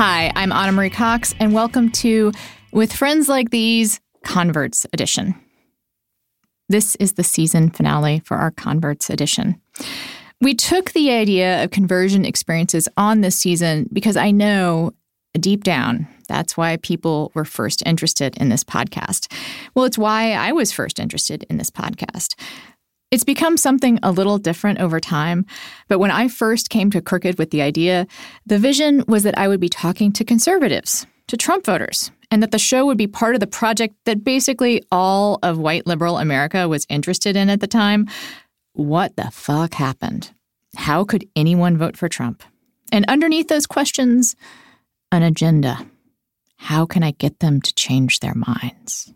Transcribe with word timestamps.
Hi, 0.00 0.30
I'm 0.36 0.52
Ana 0.52 0.70
Marie 0.70 0.90
Cox, 0.90 1.34
and 1.40 1.52
welcome 1.52 1.90
to 1.90 2.30
With 2.70 2.92
Friends 2.92 3.28
Like 3.28 3.50
These 3.50 3.98
Converts 4.22 4.86
Edition. 4.92 5.34
This 6.68 6.94
is 7.00 7.14
the 7.14 7.24
season 7.24 7.70
finale 7.70 8.20
for 8.24 8.36
our 8.36 8.52
Converts 8.52 9.10
Edition. 9.10 9.60
We 10.40 10.54
took 10.54 10.92
the 10.92 11.10
idea 11.10 11.64
of 11.64 11.72
conversion 11.72 12.24
experiences 12.24 12.88
on 12.96 13.22
this 13.22 13.34
season 13.34 13.88
because 13.92 14.16
I 14.16 14.30
know 14.30 14.92
deep 15.40 15.64
down 15.64 16.06
that's 16.28 16.56
why 16.56 16.76
people 16.76 17.32
were 17.34 17.44
first 17.44 17.82
interested 17.84 18.36
in 18.36 18.50
this 18.50 18.62
podcast. 18.62 19.32
Well, 19.74 19.86
it's 19.86 19.98
why 19.98 20.32
I 20.32 20.52
was 20.52 20.70
first 20.70 21.00
interested 21.00 21.44
in 21.50 21.56
this 21.56 21.70
podcast. 21.70 22.38
It's 23.10 23.24
become 23.24 23.56
something 23.56 23.98
a 24.02 24.12
little 24.12 24.36
different 24.36 24.80
over 24.80 25.00
time, 25.00 25.46
but 25.88 25.98
when 25.98 26.10
I 26.10 26.28
first 26.28 26.68
came 26.68 26.90
to 26.90 27.00
Crooked 27.00 27.38
with 27.38 27.50
the 27.50 27.62
idea, 27.62 28.06
the 28.44 28.58
vision 28.58 29.02
was 29.08 29.22
that 29.22 29.38
I 29.38 29.48
would 29.48 29.60
be 29.60 29.70
talking 29.70 30.12
to 30.12 30.24
conservatives, 30.24 31.06
to 31.28 31.36
Trump 31.38 31.64
voters, 31.64 32.10
and 32.30 32.42
that 32.42 32.50
the 32.50 32.58
show 32.58 32.84
would 32.84 32.98
be 32.98 33.06
part 33.06 33.34
of 33.34 33.40
the 33.40 33.46
project 33.46 33.94
that 34.04 34.24
basically 34.24 34.82
all 34.92 35.38
of 35.42 35.58
white 35.58 35.86
liberal 35.86 36.18
America 36.18 36.68
was 36.68 36.86
interested 36.90 37.34
in 37.34 37.48
at 37.48 37.60
the 37.60 37.66
time. 37.66 38.08
What 38.74 39.16
the 39.16 39.30
fuck 39.30 39.72
happened? 39.72 40.30
How 40.76 41.04
could 41.04 41.26
anyone 41.34 41.78
vote 41.78 41.96
for 41.96 42.10
Trump? 42.10 42.42
And 42.92 43.06
underneath 43.08 43.48
those 43.48 43.66
questions, 43.66 44.36
an 45.10 45.22
agenda. 45.22 45.78
How 46.56 46.84
can 46.84 47.02
I 47.02 47.12
get 47.12 47.38
them 47.38 47.62
to 47.62 47.74
change 47.74 48.20
their 48.20 48.34
minds? 48.34 49.14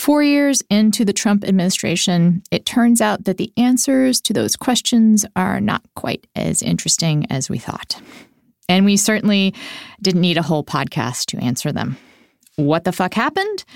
Four 0.00 0.22
years 0.22 0.62
into 0.70 1.04
the 1.04 1.12
Trump 1.12 1.44
administration, 1.44 2.42
it 2.50 2.64
turns 2.64 3.02
out 3.02 3.24
that 3.24 3.36
the 3.36 3.52
answers 3.58 4.18
to 4.22 4.32
those 4.32 4.56
questions 4.56 5.26
are 5.36 5.60
not 5.60 5.82
quite 5.94 6.26
as 6.34 6.62
interesting 6.62 7.26
as 7.28 7.50
we 7.50 7.58
thought. 7.58 8.00
And 8.66 8.86
we 8.86 8.96
certainly 8.96 9.52
didn't 10.00 10.22
need 10.22 10.38
a 10.38 10.42
whole 10.42 10.64
podcast 10.64 11.26
to 11.26 11.44
answer 11.44 11.70
them. 11.70 11.98
What 12.56 12.84
the 12.84 12.92
fuck 12.92 13.12
happened? 13.12 13.66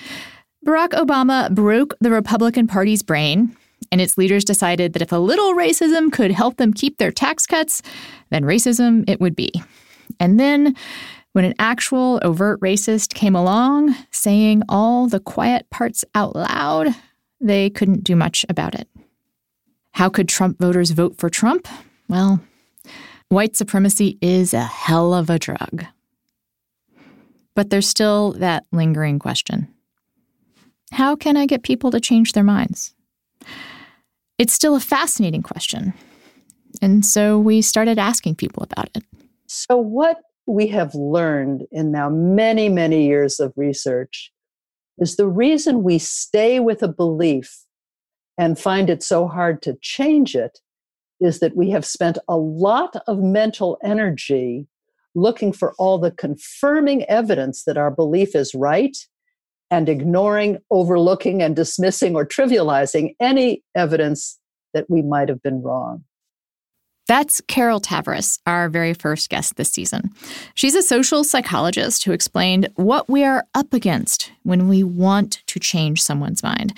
Barack 0.66 0.92
Obama 0.92 1.54
broke 1.54 1.94
the 2.00 2.10
Republican 2.10 2.68
Party's 2.68 3.02
brain, 3.02 3.54
and 3.92 4.00
its 4.00 4.16
leaders 4.16 4.46
decided 4.46 4.94
that 4.94 5.02
if 5.02 5.12
a 5.12 5.16
little 5.16 5.52
racism 5.54 6.10
could 6.10 6.30
help 6.30 6.56
them 6.56 6.72
keep 6.72 6.96
their 6.96 7.12
tax 7.12 7.44
cuts, 7.44 7.82
then 8.30 8.44
racism 8.44 9.04
it 9.06 9.20
would 9.20 9.36
be. 9.36 9.52
And 10.18 10.40
then 10.40 10.74
when 11.34 11.44
an 11.44 11.54
actual 11.58 12.20
overt 12.22 12.60
racist 12.60 13.12
came 13.12 13.34
along, 13.34 13.92
saying 14.12 14.62
all 14.68 15.08
the 15.08 15.18
quiet 15.18 15.68
parts 15.68 16.04
out 16.14 16.36
loud, 16.36 16.94
they 17.40 17.68
couldn't 17.70 18.04
do 18.04 18.14
much 18.14 18.46
about 18.48 18.76
it. 18.76 18.88
How 19.90 20.08
could 20.08 20.28
Trump 20.28 20.60
voters 20.60 20.92
vote 20.92 21.18
for 21.18 21.28
Trump? 21.28 21.66
Well, 22.08 22.40
white 23.30 23.56
supremacy 23.56 24.16
is 24.22 24.54
a 24.54 24.62
hell 24.62 25.12
of 25.12 25.28
a 25.28 25.40
drug. 25.40 25.84
But 27.56 27.68
there's 27.68 27.88
still 27.88 28.34
that 28.34 28.64
lingering 28.70 29.18
question 29.18 29.66
How 30.92 31.16
can 31.16 31.36
I 31.36 31.46
get 31.46 31.64
people 31.64 31.90
to 31.90 32.00
change 32.00 32.32
their 32.32 32.44
minds? 32.44 32.94
It's 34.38 34.52
still 34.52 34.76
a 34.76 34.80
fascinating 34.80 35.42
question. 35.42 35.94
And 36.80 37.04
so 37.04 37.40
we 37.40 37.60
started 37.60 37.98
asking 37.98 38.36
people 38.36 38.62
about 38.62 38.90
it. 38.94 39.02
So, 39.46 39.76
what 39.76 40.18
we 40.46 40.66
have 40.68 40.94
learned 40.94 41.64
in 41.72 41.90
now 41.90 42.08
many, 42.10 42.68
many 42.68 43.06
years 43.06 43.40
of 43.40 43.52
research 43.56 44.32
is 44.98 45.16
the 45.16 45.28
reason 45.28 45.82
we 45.82 45.98
stay 45.98 46.60
with 46.60 46.82
a 46.82 46.88
belief 46.88 47.64
and 48.38 48.58
find 48.58 48.90
it 48.90 49.02
so 49.02 49.26
hard 49.26 49.62
to 49.62 49.78
change 49.80 50.34
it 50.34 50.58
is 51.20 51.40
that 51.40 51.56
we 51.56 51.70
have 51.70 51.84
spent 51.84 52.18
a 52.28 52.36
lot 52.36 52.96
of 53.06 53.18
mental 53.18 53.78
energy 53.82 54.66
looking 55.14 55.52
for 55.52 55.74
all 55.78 55.98
the 55.98 56.10
confirming 56.10 57.04
evidence 57.04 57.64
that 57.64 57.78
our 57.78 57.90
belief 57.90 58.34
is 58.34 58.54
right 58.54 58.96
and 59.70 59.88
ignoring, 59.88 60.58
overlooking, 60.70 61.42
and 61.42 61.56
dismissing 61.56 62.14
or 62.14 62.26
trivializing 62.26 63.14
any 63.20 63.62
evidence 63.74 64.38
that 64.74 64.90
we 64.90 65.02
might 65.02 65.28
have 65.28 65.42
been 65.42 65.62
wrong. 65.62 66.04
That's 67.06 67.42
Carol 67.42 67.80
Tavris, 67.80 68.38
our 68.46 68.70
very 68.70 68.94
first 68.94 69.28
guest 69.28 69.56
this 69.56 69.70
season. 69.70 70.10
She's 70.54 70.74
a 70.74 70.82
social 70.82 71.22
psychologist 71.22 72.04
who 72.04 72.12
explained 72.12 72.68
what 72.76 73.10
we 73.10 73.24
are 73.24 73.44
up 73.54 73.74
against 73.74 74.32
when 74.42 74.68
we 74.68 74.82
want 74.82 75.42
to 75.48 75.60
change 75.60 76.00
someone's 76.00 76.42
mind. 76.42 76.72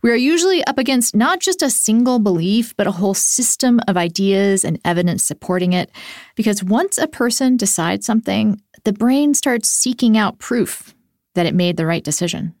We 0.00 0.12
are 0.12 0.16
usually 0.16 0.62
up 0.64 0.78
against 0.78 1.16
not 1.16 1.40
just 1.40 1.62
a 1.62 1.70
single 1.70 2.18
belief, 2.18 2.76
but 2.76 2.86
a 2.86 2.92
whole 2.92 3.14
system 3.14 3.80
of 3.88 3.96
ideas 3.96 4.64
and 4.64 4.78
evidence 4.84 5.24
supporting 5.24 5.72
it. 5.72 5.90
Because 6.36 6.62
once 6.62 6.98
a 6.98 7.08
person 7.08 7.56
decides 7.56 8.06
something, 8.06 8.60
the 8.84 8.92
brain 8.92 9.34
starts 9.34 9.68
seeking 9.68 10.16
out 10.16 10.38
proof 10.38 10.94
that 11.34 11.46
it 11.46 11.54
made 11.54 11.76
the 11.76 11.86
right 11.86 12.04
decision 12.04 12.54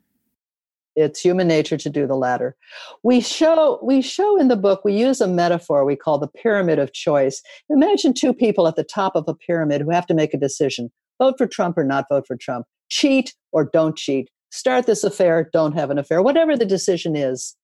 it's 0.96 1.20
human 1.20 1.48
nature 1.48 1.76
to 1.76 1.90
do 1.90 2.06
the 2.06 2.16
latter. 2.16 2.56
We 3.02 3.20
show 3.20 3.78
we 3.82 4.00
show 4.00 4.38
in 4.38 4.48
the 4.48 4.56
book 4.56 4.84
we 4.84 4.94
use 4.96 5.20
a 5.20 5.28
metaphor 5.28 5.84
we 5.84 5.96
call 5.96 6.18
the 6.18 6.28
pyramid 6.28 6.78
of 6.78 6.92
choice. 6.92 7.42
Imagine 7.68 8.14
two 8.14 8.32
people 8.32 8.66
at 8.68 8.76
the 8.76 8.84
top 8.84 9.16
of 9.16 9.24
a 9.28 9.34
pyramid 9.34 9.82
who 9.82 9.90
have 9.90 10.06
to 10.06 10.14
make 10.14 10.34
a 10.34 10.38
decision 10.38 10.90
vote 11.20 11.34
for 11.38 11.46
trump 11.46 11.78
or 11.78 11.84
not 11.84 12.06
vote 12.08 12.26
for 12.26 12.36
trump 12.36 12.66
cheat 12.88 13.34
or 13.52 13.64
don't 13.72 13.96
cheat 13.96 14.30
start 14.50 14.84
this 14.86 15.04
affair 15.04 15.48
don't 15.52 15.74
have 15.74 15.90
an 15.90 15.98
affair 15.98 16.22
whatever 16.22 16.56
the 16.56 16.66
decision 16.66 17.16
is. 17.16 17.56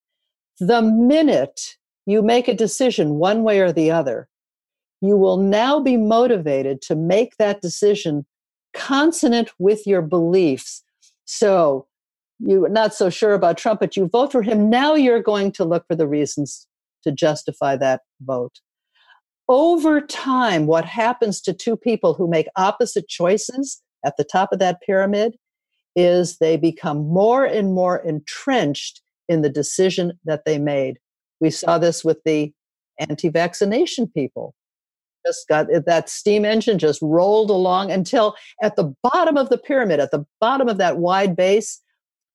The 0.58 0.82
minute 0.82 1.76
you 2.06 2.22
make 2.22 2.48
a 2.48 2.54
decision 2.54 3.14
one 3.14 3.42
way 3.42 3.60
or 3.60 3.72
the 3.72 3.91
other 3.91 4.28
you 5.00 5.16
will 5.16 5.38
now 5.38 5.80
be 5.80 5.97
motivated 5.97 6.82
to 6.82 6.94
make 6.94 7.36
that 7.38 7.62
decision 7.62 8.26
consonant 8.72 9.50
with 9.58 9.86
your 9.86 10.02
beliefs. 10.02 10.82
So 11.24 11.86
you're 12.41 12.69
not 12.69 12.95
so 12.95 13.11
sure 13.11 13.34
about 13.34 13.59
Trump, 13.59 13.81
but 13.81 13.97
you 13.97 14.09
vote 14.09 14.33
for 14.33 14.43
him. 14.43 14.71
Now 14.71 14.95
you're 14.95 15.23
going 15.23 15.53
to 15.53 15.65
look 15.65 15.84
for 15.87 15.95
the 15.95 16.09
reasons 16.09 16.66
to 17.04 17.13
justify 17.13 17.77
that 17.77 18.03
vote. 18.21 18.60
Over 19.48 20.01
time, 20.01 20.66
what 20.66 20.84
happens 20.84 21.41
to 21.42 21.53
two 21.53 21.77
people 21.77 22.15
who 22.15 22.28
make 22.28 22.47
opposite 22.57 23.09
choices 23.09 23.83
at 24.04 24.16
the 24.16 24.25
top 24.25 24.53
of 24.53 24.59
that 24.60 24.81
pyramid 24.81 25.37
is 25.97 26.39
they 26.39 26.57
become 26.57 27.09
more 27.09 27.45
and 27.45 27.75
more 27.75 27.98
entrenched 27.98 29.03
in 29.28 29.43
the 29.43 29.51
decision 29.51 30.13
that 30.25 30.45
they 30.45 30.59
made. 30.59 30.98
We 31.41 31.51
saw 31.51 31.78
this 31.78 32.04
with 32.04 32.19
the 32.25 32.53
anti 32.98 33.28
vaccination 33.28 34.07
people. 34.07 34.54
Just 35.27 35.48
got 35.48 35.66
that 35.86 36.09
steam 36.09 36.45
engine 36.45 36.78
just 36.78 37.03
rolled 37.03 37.51
along 37.51 37.91
until 37.91 38.36
at 38.63 38.77
the 38.77 38.95
bottom 39.03 39.36
of 39.36 39.51
the 39.51 39.59
pyramid, 39.59 40.01
at 40.01 40.13
the 40.13 40.25
bottom 40.41 40.69
of 40.69 40.78
that 40.78 40.97
wide 40.97 41.36
base, 41.36 41.83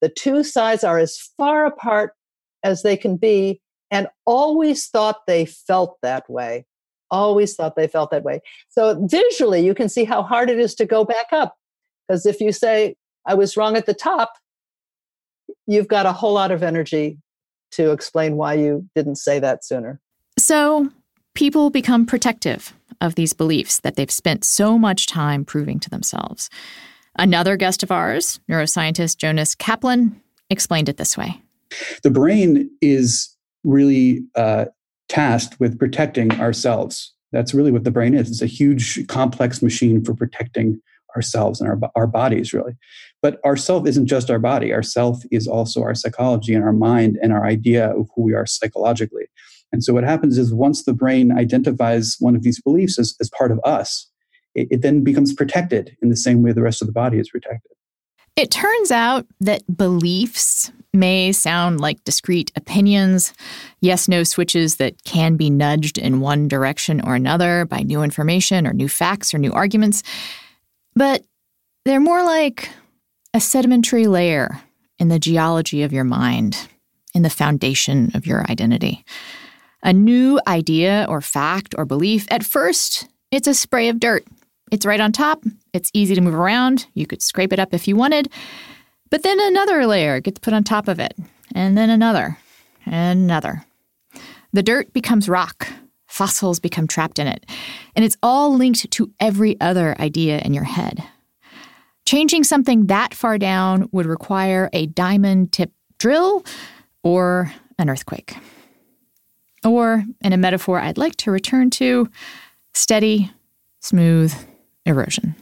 the 0.02 0.10
two 0.10 0.44
sides 0.44 0.84
are 0.84 1.00
as 1.00 1.18
far 1.38 1.66
apart 1.66 2.14
as 2.64 2.84
they 2.84 2.98
can 2.98 3.18
be 3.18 3.62
and 3.92 4.08
always 4.26 4.88
thought 4.88 5.26
they 5.28 5.46
felt 5.46 5.98
that 6.02 6.30
way. 6.30 6.66
Always 7.12 7.56
thought 7.56 7.76
they 7.76 7.88
felt 7.88 8.12
that 8.12 8.24
way. 8.24 8.42
So 8.70 9.06
visually, 9.08 9.66
you 9.66 9.76
can 9.76 9.90
see 9.90 10.04
how 10.04 10.24
hard 10.24 10.50
it 10.50 10.60
is 10.60 10.76
to 10.76 10.86
go 10.86 11.06
back 11.06 11.28
up. 11.32 11.56
Because 12.08 12.26
if 12.26 12.42
you 12.42 12.52
say, 12.52 12.96
I 13.26 13.36
was 13.36 13.56
wrong 13.56 13.78
at 13.78 13.86
the 13.86 13.94
top, 13.94 14.34
you've 15.68 15.88
got 15.88 16.06
a 16.06 16.12
whole 16.12 16.34
lot 16.34 16.52
of 16.52 16.64
energy 16.64 17.20
to 17.72 17.92
explain 17.92 18.36
why 18.36 18.56
you 18.56 18.88
didn't 18.96 19.16
say 19.16 19.40
that 19.40 19.64
sooner. 19.64 20.00
So, 20.38 20.90
people 21.34 21.70
become 21.70 22.06
protective 22.06 22.74
of 23.02 23.16
these 23.16 23.34
beliefs 23.34 23.80
that 23.82 23.96
they've 23.96 24.12
spent 24.12 24.44
so 24.44 24.78
much 24.78 25.08
time 25.08 25.46
proving 25.46 25.80
to 25.80 25.90
themselves. 25.90 26.50
Another 27.18 27.56
guest 27.56 27.84
of 27.84 27.92
ours, 27.92 28.40
neuroscientist 28.50 29.18
Jonas 29.18 29.56
Kaplan, 29.56 30.22
explained 30.50 30.90
it 30.90 30.98
this 30.98 31.18
way 31.18 31.42
The 32.04 32.12
brain 32.12 32.70
is 32.82 33.36
really 33.64 34.24
uh, 34.36 34.66
tasked 35.10 35.60
with 35.60 35.80
protecting 35.80 36.32
ourselves. 36.40 37.14
That's 37.32 37.54
really 37.54 37.72
what 37.72 37.84
the 37.84 37.92
brain 37.92 38.14
is. 38.14 38.30
It's 38.30 38.42
a 38.42 38.48
huge, 38.48 39.08
complex 39.08 39.62
machine 39.62 40.04
for 40.04 40.14
protecting 40.14 40.80
ourselves 41.16 41.62
and 41.62 41.70
our, 41.70 41.80
our 41.96 42.08
bodies, 42.08 42.54
really. 42.54 42.74
But 43.22 43.40
our 43.44 43.58
self 43.58 43.88
isn't 43.88 44.08
just 44.08 44.30
our 44.30 44.40
body. 44.40 44.74
Our 44.74 44.84
self 44.84 45.24
is 45.32 45.48
also 45.48 45.82
our 45.82 45.96
psychology 45.96 46.54
and 46.54 46.64
our 46.64 46.74
mind 46.74 47.18
and 47.22 47.32
our 47.32 47.46
idea 47.46 47.92
of 47.92 48.10
who 48.16 48.24
we 48.24 48.34
are 48.34 48.46
psychologically. 48.46 49.26
And 49.72 49.84
so 49.84 49.94
what 49.94 50.04
happens 50.04 50.38
is 50.38 50.54
once 50.54 50.84
the 50.84 50.94
brain 50.94 51.32
identifies 51.32 52.16
one 52.20 52.36
of 52.36 52.44
these 52.44 52.62
beliefs 52.62 53.00
as, 53.00 53.16
as 53.20 53.30
part 53.30 53.52
of 53.52 53.60
us, 53.64 54.10
it, 54.56 54.68
it 54.72 54.82
then 54.82 55.04
becomes 55.04 55.34
protected 55.34 55.96
in 56.02 56.10
the 56.10 56.16
same 56.16 56.42
way 56.42 56.52
the 56.52 56.62
rest 56.62 56.82
of 56.82 56.88
the 56.88 56.94
body 56.94 57.20
is 57.20 57.30
protected. 57.30 57.72
It 58.36 58.52
turns 58.52 58.92
out 58.92 59.26
that 59.40 59.64
beliefs 59.78 60.72
may 60.94 61.32
sound 61.32 61.80
like 61.80 62.04
discrete 62.04 62.52
opinions, 62.56 63.34
yes 63.82 64.08
no 64.08 64.24
switches 64.24 64.78
that 64.78 65.04
can 65.04 65.36
be 65.36 65.50
nudged 65.50 65.98
in 65.98 66.20
one 66.20 66.48
direction 66.48 67.02
or 67.02 67.16
another 67.16 67.66
by 67.66 67.82
new 67.82 68.02
information 68.02 68.66
or 68.66 68.74
new 68.74 68.90
facts 68.90 69.34
or 69.34 69.38
new 69.38 69.52
arguments, 69.54 70.04
but 70.96 71.24
they're 71.86 72.00
more 72.00 72.24
like 72.24 72.70
a 73.34 73.40
sedimentary 73.40 74.08
layer 74.08 74.62
in 74.98 75.10
the 75.10 75.20
geology 75.20 75.84
of 75.84 75.94
your 75.94 76.06
mind, 76.06 76.68
in 77.14 77.22
the 77.22 77.30
foundation 77.30 78.12
of 78.14 78.26
your 78.26 78.50
identity. 78.50 79.06
A 79.84 79.94
new 79.94 80.40
idea 80.48 81.06
or 81.08 81.22
fact 81.22 81.76
or 81.78 81.86
belief, 81.86 82.26
at 82.32 82.44
first, 82.44 83.08
it's 83.32 83.48
a 83.48 83.54
spray 83.54 83.90
of 83.90 84.00
dirt. 84.00 84.26
It's 84.72 84.86
right 84.86 85.00
on 85.00 85.12
top, 85.12 85.44
it's 85.74 85.92
easy 85.94 86.16
to 86.16 86.22
move 86.22 86.34
around, 86.34 86.88
you 86.96 87.06
could 87.06 87.22
scrape 87.22 87.54
it 87.54 87.60
up 87.60 87.74
if 87.74 87.88
you 87.88 87.96
wanted. 87.96 88.32
But 89.12 89.22
then 89.22 89.40
another 89.40 89.86
layer 89.86 90.20
gets 90.20 90.40
put 90.40 90.54
on 90.54 90.64
top 90.64 90.88
of 90.88 91.00
it, 91.00 91.14
and 91.54 91.78
then 91.78 91.92
another, 91.92 92.40
and 92.86 93.20
another. 93.20 93.64
The 94.54 94.64
dirt 94.64 94.92
becomes 94.92 95.30
rock, 95.30 95.68
fossils 96.08 96.60
become 96.60 96.88
trapped 96.88 97.20
in 97.20 97.28
it, 97.28 97.46
and 97.96 98.04
it's 98.04 98.18
all 98.24 98.56
linked 98.56 98.90
to 98.90 99.14
every 99.20 99.60
other 99.62 99.96
idea 100.00 100.40
in 100.40 100.54
your 100.54 100.64
head. 100.64 101.04
Changing 102.08 102.44
something 102.44 102.88
that 102.88 103.14
far 103.14 103.38
down 103.38 103.88
would 103.92 104.06
require 104.08 104.70
a 104.74 104.88
diamond 104.88 105.52
tip 105.52 105.72
drill 106.00 106.44
or 107.04 107.54
an 107.78 107.90
earthquake. 107.90 108.36
Or, 109.64 110.04
in 110.22 110.34
a 110.34 110.38
metaphor 110.38 110.80
I'd 110.80 110.98
like 110.98 111.16
to 111.18 111.32
return 111.32 111.70
to, 111.72 112.10
steady, 112.74 113.32
smooth 113.80 114.34
erosion. 114.86 115.36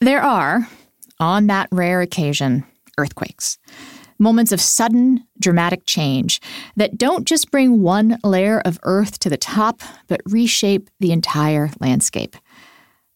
There 0.00 0.22
are, 0.22 0.68
on 1.18 1.46
that 1.46 1.68
rare 1.72 2.00
occasion, 2.00 2.64
earthquakes. 2.98 3.58
Moments 4.18 4.52
of 4.52 4.60
sudden, 4.60 5.26
dramatic 5.40 5.86
change 5.86 6.40
that 6.76 6.96
don't 6.96 7.26
just 7.26 7.50
bring 7.50 7.82
one 7.82 8.18
layer 8.22 8.60
of 8.60 8.78
earth 8.84 9.18
to 9.20 9.30
the 9.30 9.36
top, 9.36 9.80
but 10.06 10.20
reshape 10.26 10.88
the 11.00 11.10
entire 11.10 11.70
landscape. 11.80 12.36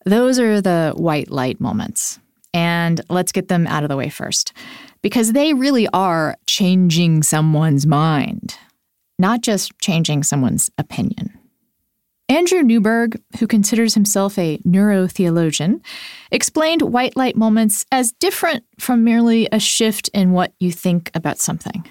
Those 0.05 0.39
are 0.41 0.61
the 0.61 0.93
white 0.97 1.31
light 1.31 1.61
moments. 1.61 2.19
And 2.55 3.01
let's 3.11 3.31
get 3.31 3.49
them 3.49 3.67
out 3.67 3.83
of 3.85 3.89
the 3.89 3.97
way 3.97 4.09
first, 4.09 4.53
because 5.03 5.33
they 5.33 5.55
really 5.55 5.87
are 5.93 6.37
changing 6.47 7.23
someone's 7.23 7.87
mind, 7.87 8.57
not 9.19 9.43
just 9.43 9.79
changing 9.79 10.23
someone's 10.25 10.71
opinion. 10.79 11.38
Andrew 12.31 12.63
Newberg, 12.63 13.21
who 13.39 13.47
considers 13.47 13.95
himself 13.95 14.39
a 14.39 14.59
neurotheologian, 14.59 15.81
explained 16.31 16.83
white 16.83 17.17
light 17.17 17.37
moments 17.37 17.87
as 17.91 18.13
different 18.13 18.65
from 18.79 19.03
merely 19.03 19.49
a 19.51 19.59
shift 19.59 20.09
in 20.13 20.33
what 20.33 20.53
you 20.61 20.71
think 20.71 21.11
about 21.15 21.39
something. 21.39 21.89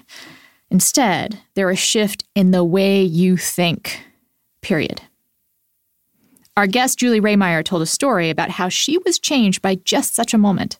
Instead, 0.70 1.40
they're 1.54 1.70
a 1.70 1.76
shift 1.76 2.22
in 2.36 2.52
the 2.52 2.62
way 2.62 3.02
you 3.02 3.36
think, 3.36 4.00
period. 4.62 5.02
Our 6.56 6.68
guest, 6.68 7.00
Julie 7.00 7.20
Rehmeyer, 7.20 7.64
told 7.64 7.82
a 7.82 7.86
story 7.86 8.30
about 8.30 8.50
how 8.50 8.68
she 8.68 8.98
was 8.98 9.18
changed 9.18 9.60
by 9.60 9.76
just 9.76 10.14
such 10.14 10.34
a 10.34 10.38
moment. 10.38 10.78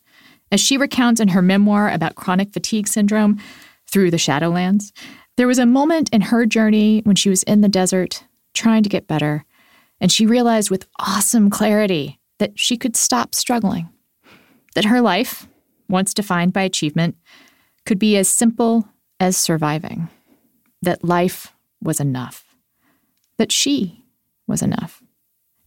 As 0.53 0.61
she 0.61 0.77
recounts 0.77 1.21
in 1.21 1.29
her 1.29 1.43
memoir 1.43 1.91
about 1.91 2.15
chronic 2.15 2.53
fatigue 2.53 2.87
syndrome, 2.87 3.41
Through 3.87 4.11
the 4.11 4.19
Shadowlands, 4.19 4.93
there 5.37 5.47
was 5.47 5.59
a 5.59 5.67
moment 5.67 6.11
in 6.13 6.21
her 6.21 6.47
journey 6.47 7.01
when 7.05 7.17
she 7.17 7.31
was 7.31 7.43
in 7.45 7.61
the 7.63 7.69
desert, 7.69 8.23
trying 8.55 8.83
to 8.83 8.89
get 8.89 9.07
better, 9.07 9.45
and 10.01 10.13
she 10.13 10.27
realized 10.27 10.71
with 10.71 10.89
awesome 10.99 11.51
clarity 11.51 12.21
that 12.39 12.59
she 12.59 12.77
could 12.77 12.97
stop 12.97 13.35
struggling, 13.35 13.89
that 14.75 14.85
her 14.85 15.01
life, 15.01 15.47
once 15.89 16.15
defined 16.15 16.53
by 16.53 16.63
achievement, 16.63 17.17
could 17.85 17.99
be 17.99 18.17
as 18.17 18.29
simple 18.29 18.89
as 19.19 19.37
surviving, 19.37 20.09
that 20.83 21.05
life 21.05 21.53
was 21.83 22.01
enough, 22.01 22.45
that 23.39 23.51
she 23.51 24.05
was 24.47 24.63
enough. 24.63 25.03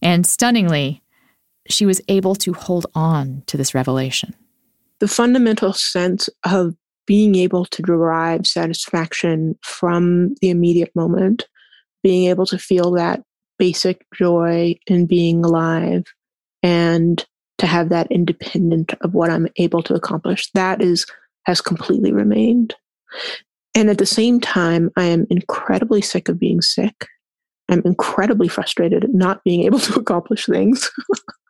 And 0.00 0.26
stunningly, 0.26 1.02
she 1.68 1.86
was 1.86 2.00
able 2.08 2.34
to 2.36 2.52
hold 2.52 2.86
on 2.94 3.42
to 3.46 3.56
this 3.56 3.74
revelation. 3.74 4.34
The 4.98 5.08
fundamental 5.08 5.72
sense 5.72 6.28
of 6.44 6.74
being 7.06 7.34
able 7.34 7.64
to 7.66 7.82
derive 7.82 8.46
satisfaction 8.46 9.58
from 9.62 10.34
the 10.40 10.50
immediate 10.50 10.94
moment, 10.94 11.46
being 12.02 12.28
able 12.28 12.46
to 12.46 12.58
feel 12.58 12.92
that 12.92 13.22
basic 13.62 14.04
joy 14.12 14.74
in 14.88 15.06
being 15.06 15.44
alive 15.44 16.02
and 16.64 17.24
to 17.58 17.66
have 17.68 17.90
that 17.90 18.10
independent 18.10 18.92
of 19.02 19.14
what 19.14 19.30
I'm 19.30 19.46
able 19.56 19.84
to 19.84 19.94
accomplish. 19.94 20.50
That 20.50 20.82
is 20.82 21.06
has 21.44 21.60
completely 21.60 22.10
remained. 22.10 22.74
And 23.76 23.88
at 23.88 23.98
the 23.98 24.06
same 24.06 24.40
time, 24.40 24.90
I 24.96 25.04
am 25.04 25.28
incredibly 25.30 26.02
sick 26.02 26.28
of 26.28 26.40
being 26.40 26.60
sick. 26.60 27.06
I'm 27.68 27.82
incredibly 27.84 28.48
frustrated 28.48 29.04
at 29.04 29.14
not 29.14 29.44
being 29.44 29.62
able 29.62 29.78
to 29.86 30.00
accomplish 30.00 30.46
things. 30.46 30.90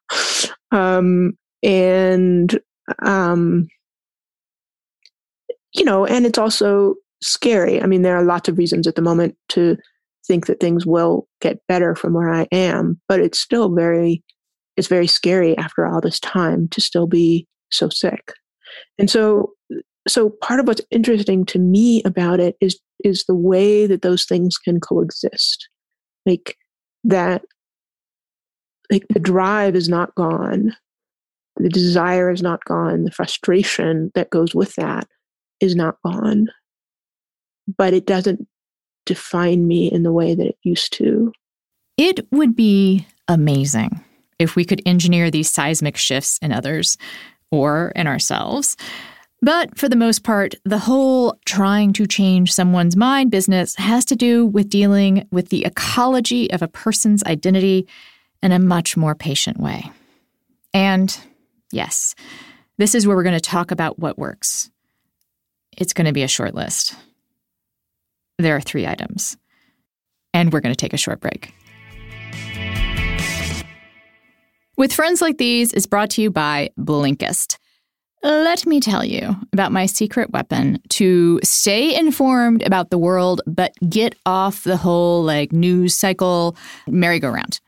um, 0.70 1.32
and, 1.62 2.60
um, 3.02 3.68
you 5.72 5.84
know, 5.84 6.04
and 6.04 6.26
it's 6.26 6.38
also 6.38 6.96
scary. 7.22 7.82
I 7.82 7.86
mean, 7.86 8.02
there 8.02 8.16
are 8.16 8.24
lots 8.24 8.50
of 8.50 8.58
reasons 8.58 8.86
at 8.86 8.96
the 8.96 9.02
moment 9.02 9.34
to 9.50 9.78
think 10.26 10.46
that 10.46 10.60
things 10.60 10.86
will 10.86 11.26
get 11.40 11.58
better 11.68 11.94
from 11.94 12.14
where 12.14 12.30
I 12.30 12.46
am, 12.52 13.00
but 13.08 13.20
it's 13.20 13.38
still 13.38 13.74
very 13.74 14.22
it's 14.76 14.88
very 14.88 15.06
scary 15.06 15.56
after 15.58 15.86
all 15.86 16.00
this 16.00 16.18
time 16.20 16.68
to 16.68 16.80
still 16.80 17.06
be 17.06 17.46
so 17.70 17.88
sick. 17.88 18.32
And 18.98 19.10
so 19.10 19.52
so 20.08 20.30
part 20.30 20.60
of 20.60 20.66
what's 20.66 20.80
interesting 20.90 21.44
to 21.46 21.58
me 21.58 22.02
about 22.04 22.40
it 22.40 22.56
is 22.60 22.78
is 23.04 23.24
the 23.24 23.34
way 23.34 23.86
that 23.86 24.02
those 24.02 24.24
things 24.24 24.56
can 24.58 24.80
coexist. 24.80 25.68
Like 26.26 26.56
that 27.04 27.42
like 28.90 29.06
the 29.08 29.20
drive 29.20 29.74
is 29.74 29.88
not 29.88 30.14
gone. 30.14 30.76
The 31.56 31.68
desire 31.68 32.30
is 32.30 32.42
not 32.42 32.64
gone. 32.64 33.04
The 33.04 33.10
frustration 33.10 34.10
that 34.14 34.30
goes 34.30 34.54
with 34.54 34.74
that 34.76 35.06
is 35.60 35.74
not 35.74 35.96
gone. 36.04 36.48
But 37.76 37.94
it 37.94 38.06
doesn't 38.06 38.46
define 39.04 39.66
me 39.66 39.90
in 39.90 40.02
the 40.02 40.12
way 40.12 40.34
that 40.34 40.46
it 40.46 40.58
used 40.62 40.92
to. 40.94 41.32
It 41.96 42.26
would 42.30 42.56
be 42.56 43.06
amazing 43.28 44.02
if 44.38 44.56
we 44.56 44.64
could 44.64 44.82
engineer 44.86 45.30
these 45.30 45.50
seismic 45.50 45.96
shifts 45.96 46.38
in 46.42 46.52
others 46.52 46.96
or 47.50 47.92
in 47.94 48.06
ourselves. 48.06 48.76
But 49.40 49.76
for 49.76 49.88
the 49.88 49.96
most 49.96 50.22
part, 50.22 50.54
the 50.64 50.78
whole 50.78 51.36
trying 51.44 51.92
to 51.94 52.06
change 52.06 52.52
someone's 52.52 52.96
mind 52.96 53.30
business 53.30 53.74
has 53.76 54.04
to 54.06 54.16
do 54.16 54.46
with 54.46 54.68
dealing 54.68 55.26
with 55.32 55.48
the 55.48 55.64
ecology 55.64 56.50
of 56.52 56.62
a 56.62 56.68
person's 56.68 57.24
identity 57.24 57.88
in 58.42 58.52
a 58.52 58.58
much 58.58 58.96
more 58.96 59.14
patient 59.14 59.58
way. 59.58 59.90
And 60.72 61.16
yes, 61.72 62.14
this 62.78 62.94
is 62.94 63.06
where 63.06 63.16
we're 63.16 63.22
going 63.24 63.34
to 63.34 63.40
talk 63.40 63.70
about 63.70 63.98
what 63.98 64.18
works. 64.18 64.70
It's 65.76 65.92
going 65.92 66.06
to 66.06 66.12
be 66.12 66.22
a 66.22 66.28
short 66.28 66.54
list. 66.54 66.94
There 68.42 68.56
are 68.56 68.60
three 68.60 68.86
items. 68.86 69.36
And 70.34 70.52
we're 70.52 70.60
going 70.60 70.74
to 70.74 70.80
take 70.80 70.92
a 70.92 70.98
short 70.98 71.20
break. 71.20 71.54
With 74.76 74.92
Friends 74.92 75.22
Like 75.22 75.38
These 75.38 75.72
is 75.72 75.86
brought 75.86 76.10
to 76.10 76.22
you 76.22 76.30
by 76.30 76.70
Blinkist. 76.78 77.58
Let 78.24 78.66
me 78.66 78.80
tell 78.80 79.04
you 79.04 79.36
about 79.52 79.72
my 79.72 79.86
secret 79.86 80.30
weapon 80.30 80.80
to 80.90 81.38
stay 81.44 81.94
informed 81.94 82.62
about 82.62 82.90
the 82.90 82.98
world, 82.98 83.42
but 83.46 83.74
get 83.88 84.14
off 84.26 84.64
the 84.64 84.76
whole 84.76 85.22
like 85.22 85.52
news 85.52 85.94
cycle 85.96 86.56
merry-go-round. 86.88 87.60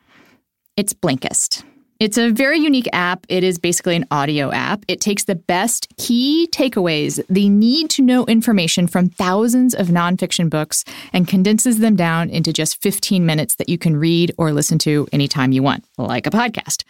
It's 0.76 0.93
Blinkist. 0.93 1.64
It's 2.00 2.18
a 2.18 2.30
very 2.30 2.58
unique 2.58 2.88
app. 2.92 3.24
It 3.28 3.44
is 3.44 3.58
basically 3.58 3.94
an 3.94 4.06
audio 4.10 4.50
app. 4.50 4.84
It 4.88 5.00
takes 5.00 5.24
the 5.24 5.36
best 5.36 5.86
key 5.96 6.48
takeaways, 6.50 7.24
the 7.30 7.48
need 7.48 7.88
to 7.90 8.02
know 8.02 8.26
information 8.26 8.88
from 8.88 9.10
thousands 9.10 9.74
of 9.74 9.88
nonfiction 9.88 10.50
books, 10.50 10.84
and 11.12 11.28
condenses 11.28 11.78
them 11.78 11.94
down 11.94 12.30
into 12.30 12.52
just 12.52 12.82
15 12.82 13.24
minutes 13.24 13.54
that 13.56 13.68
you 13.68 13.78
can 13.78 13.96
read 13.96 14.34
or 14.38 14.52
listen 14.52 14.78
to 14.80 15.06
anytime 15.12 15.52
you 15.52 15.62
want, 15.62 15.84
like 15.96 16.26
a 16.26 16.30
podcast. 16.30 16.82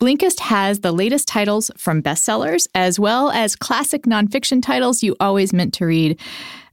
Blinkist 0.00 0.40
has 0.40 0.80
the 0.80 0.92
latest 0.92 1.26
titles 1.28 1.70
from 1.76 2.02
bestsellers 2.02 2.66
as 2.74 2.98
well 2.98 3.30
as 3.30 3.54
classic 3.56 4.02
nonfiction 4.02 4.62
titles 4.62 5.02
you 5.02 5.16
always 5.20 5.52
meant 5.52 5.74
to 5.74 5.86
read 5.86 6.18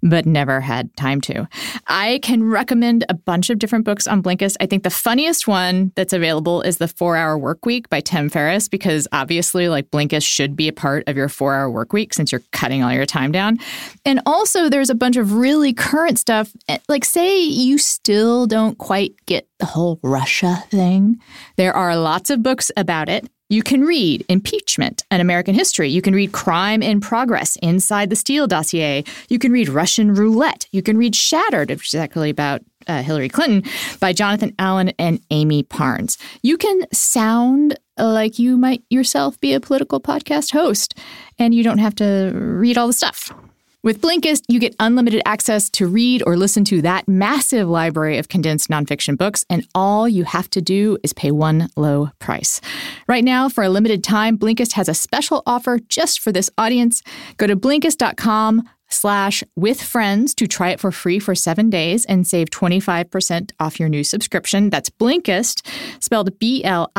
but 0.02 0.26
never 0.26 0.62
had 0.62 0.96
time 0.96 1.22
to. 1.22 1.48
I 1.88 2.20
can 2.24 2.44
recommend 2.44 3.06
a 3.10 3.14
bunch 3.14 3.50
of 3.50 3.60
different 3.60 3.86
books 3.86 4.08
on 4.08 4.24
Blinkist. 4.24 4.56
I 4.60 4.66
think 4.66 4.84
the 4.84 4.90
funniest 4.90 5.48
one 5.48 5.92
that's 5.96 6.14
available 6.14 6.62
is 6.62 6.78
The 6.78 6.88
Four 6.88 7.16
Hour 7.16 7.38
Work 7.38 7.66
Week 7.66 7.90
by 7.90 8.02
Tim 8.02 8.30
Ferriss, 8.30 8.68
because 8.68 9.08
obviously, 9.12 9.70
like, 9.70 9.90
Blinkist 9.92 10.26
should 10.26 10.56
be 10.56 10.68
a 10.68 10.74
part 10.74 11.04
of 11.08 11.18
your 11.18 11.30
four 11.30 11.54
hour 11.54 11.70
work 11.70 11.94
week 11.94 12.14
since 12.14 12.32
you're 12.32 12.42
cutting 12.52 12.84
all 12.84 12.94
your 12.94 13.06
time 13.06 13.32
down. 13.32 13.58
And 14.06 14.22
also, 14.26 14.70
there's 14.70 14.90
a 14.90 14.96
bunch 14.96 15.18
of 15.18 15.34
really 15.34 15.74
current 15.74 16.20
stuff. 16.20 16.52
Eh, 16.68 16.78
like, 16.88 17.06
say 17.06 17.40
you 17.40 17.78
still 17.78 18.48
don't 18.48 18.78
quite 18.78 19.14
get 19.26 19.48
the 19.60 19.66
whole 19.66 20.00
Russia 20.04 20.64
thing, 20.70 21.20
there 21.58 21.74
are 21.74 21.96
lots 21.98 22.30
of 22.30 22.42
books 22.42 22.72
about 22.78 23.10
it. 23.10 23.30
You 23.52 23.64
can 23.64 23.82
read 23.82 24.24
Impeachment 24.30 25.04
An 25.10 25.22
American 25.22 25.56
History. 25.56 25.90
You 25.90 26.04
can 26.04 26.14
read 26.14 26.32
Crime 26.34 26.84
in 26.84 27.02
Progress 27.02 27.56
Inside 27.64 28.12
the 28.12 28.16
Steele 28.16 28.46
Dossier. 28.46 29.04
You 29.28 29.40
can 29.40 29.52
read 29.52 29.70
Russian 29.70 30.14
Roulette. 30.14 30.68
You 30.72 30.84
can 30.84 30.98
read 30.98 31.16
Shattered, 31.16 31.72
which 31.72 31.88
is 31.88 31.96
actually 31.96 32.30
about 32.30 32.62
uh, 32.86 33.02
Hillary 33.02 33.28
Clinton, 33.28 33.64
by 34.00 34.14
Jonathan 34.14 34.54
Allen 34.60 34.90
and 35.00 35.20
Amy 35.32 35.64
Parnes. 35.64 36.20
You 36.44 36.58
can 36.58 36.82
sound 36.94 37.76
like 37.98 38.38
you 38.38 38.56
might 38.56 38.84
yourself 38.92 39.40
be 39.40 39.54
a 39.54 39.60
political 39.60 40.00
podcast 40.00 40.52
host, 40.52 40.94
and 41.40 41.56
you 41.56 41.64
don't 41.64 41.80
have 41.80 41.96
to 41.96 42.32
read 42.36 42.78
all 42.78 42.86
the 42.86 42.94
stuff. 42.94 43.34
With 43.82 44.02
Blinkist, 44.02 44.42
you 44.50 44.60
get 44.60 44.76
unlimited 44.82 45.22
access 45.26 45.70
to 45.70 45.88
read 45.88 46.22
or 46.28 46.36
listen 46.36 46.66
to 46.66 46.82
that 46.82 47.08
massive 47.08 47.70
library 47.70 48.18
of 48.18 48.28
condensed 48.28 48.68
nonfiction 48.68 49.18
books, 49.18 49.46
and 49.50 49.66
all 49.74 50.10
you 50.10 50.26
have 50.26 50.50
to 50.50 50.62
do 50.62 50.98
is 51.02 51.14
pay 51.14 51.32
one 51.32 51.70
low 51.78 52.10
price. 52.20 52.60
Right 53.08 53.24
now, 53.24 53.48
for 53.48 53.64
a 53.64 53.70
limited 53.70 54.04
time, 54.04 54.38
Blinkist 54.38 54.74
has 54.74 54.90
a 54.90 54.94
special 54.94 55.44
offer 55.46 55.80
just 55.88 56.20
for 56.20 56.34
this 56.34 56.50
audience. 56.58 57.02
Go 57.38 57.48
to 57.48 57.56
Blinkist.com 57.56 58.68
slash 58.90 59.44
with 59.56 59.82
friends 59.82 60.34
to 60.36 60.48
try 60.48 60.70
it 60.72 60.80
for 60.80 60.92
free 60.92 61.20
for 61.20 61.36
seven 61.36 61.70
days 61.70 62.06
and 62.06 62.26
save 62.26 62.50
25% 62.50 63.52
off 63.60 63.80
your 63.80 63.90
new 63.90 64.04
subscription. 64.04 64.70
That's 64.70 64.90
Blinkist, 64.90 65.66
spelled 66.02 66.38
B-L-I-N-K-I-S-T, 66.40 66.90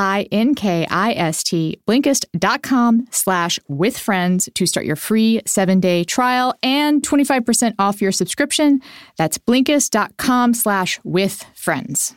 blinkist.com 1.87 3.06
slash 3.11 3.59
with 3.68 3.99
friends 3.99 4.49
to 4.54 4.66
start 4.66 4.87
your 4.87 4.97
free 4.97 5.40
seven-day 5.47 6.04
trial 6.04 6.54
and 6.62 7.02
25% 7.02 7.75
off 7.78 8.00
your 8.00 8.12
subscription. 8.12 8.80
That's 9.16 9.38
blinkist.com 9.38 10.54
slash 10.54 11.00
with 11.04 11.44
friends. 11.54 12.14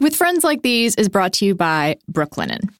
With 0.00 0.16
Friends 0.16 0.44
Like 0.44 0.62
These 0.62 0.94
is 0.94 1.10
brought 1.10 1.34
to 1.34 1.44
you 1.44 1.54
by 1.54 1.98
Brooklinen. 2.10 2.70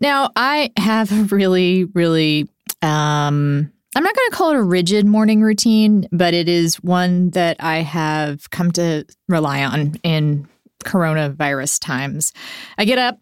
Now, 0.00 0.30
I 0.36 0.70
have 0.76 1.10
a 1.10 1.24
really, 1.34 1.84
really 1.84 2.46
um, 2.82 3.72
I'm 3.94 4.02
not 4.02 4.14
going 4.14 4.30
to 4.30 4.36
call 4.36 4.50
it 4.50 4.56
a 4.56 4.62
rigid 4.62 5.06
morning 5.06 5.40
routine, 5.42 6.06
but 6.12 6.34
it 6.34 6.48
is 6.48 6.76
one 6.76 7.30
that 7.30 7.56
I 7.60 7.78
have 7.78 8.50
come 8.50 8.70
to 8.72 9.04
rely 9.28 9.64
on 9.64 9.96
in 10.02 10.46
coronavirus 10.84 11.80
times. 11.80 12.32
I 12.76 12.84
get 12.84 12.98
up 12.98 13.18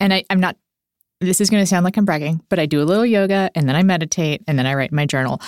and 0.00 0.12
I, 0.12 0.24
I'm 0.30 0.40
not, 0.40 0.56
this 1.20 1.40
is 1.40 1.48
going 1.50 1.62
to 1.62 1.66
sound 1.66 1.84
like 1.84 1.96
I'm 1.96 2.04
bragging, 2.04 2.42
but 2.48 2.58
I 2.58 2.66
do 2.66 2.82
a 2.82 2.84
little 2.84 3.06
yoga 3.06 3.50
and 3.54 3.68
then 3.68 3.76
I 3.76 3.82
meditate 3.82 4.42
and 4.46 4.58
then 4.58 4.66
I 4.66 4.74
write 4.74 4.92
my 4.92 5.06
journal. 5.06 5.40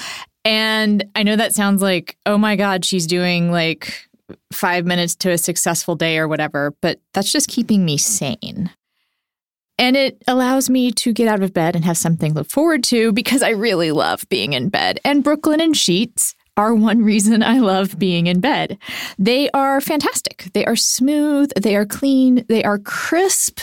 And 0.45 1.05
I 1.15 1.23
know 1.23 1.37
that 1.37 1.55
sounds 1.55 1.83
like, 1.83 2.17
oh 2.25 2.39
my 2.39 2.57
God, 2.57 2.85
she's 2.85 3.07
doing 3.07 3.51
like 3.51 4.09
five 4.53 4.87
minutes 4.87 5.15
to 5.17 5.31
a 5.31 5.39
successful 5.39 5.97
day 5.97 6.19
or 6.19 6.29
whatever, 6.29 6.75
but 6.81 7.01
that's 7.13 7.31
just 7.31 7.49
keeping 7.49 7.85
me 7.85 7.99
sane. 7.99 8.71
And 9.79 9.97
it 9.97 10.23
allows 10.27 10.71
me 10.71 10.91
to 10.93 11.13
get 11.13 11.29
out 11.29 11.43
of 11.43 11.53
bed 11.53 11.77
and 11.77 11.85
have 11.85 11.99
something 11.99 12.33
to 12.33 12.39
look 12.39 12.51
forward 12.51 12.83
to 12.85 13.13
because 13.13 13.43
I 13.43 13.51
really 13.51 13.93
love 13.93 14.27
being 14.29 14.55
in 14.55 14.69
bed. 14.71 15.01
And 15.05 15.23
Brooklinen 15.23 15.75
sheets 15.75 16.35
are 16.57 16.75
one 16.75 17.03
reason 17.03 17.43
I 17.43 17.59
love 17.59 17.99
being 17.99 18.27
in 18.27 18.41
bed. 18.41 18.79
They 19.19 19.51
are 19.51 19.81
fantastic. 19.81 20.49
They 20.55 20.65
are 20.65 20.77
smooth, 20.77 21.51
they 21.61 21.77
are 21.77 21.85
clean, 21.85 22.47
they 22.49 22.65
are 22.65 22.79
crisp, 22.79 23.61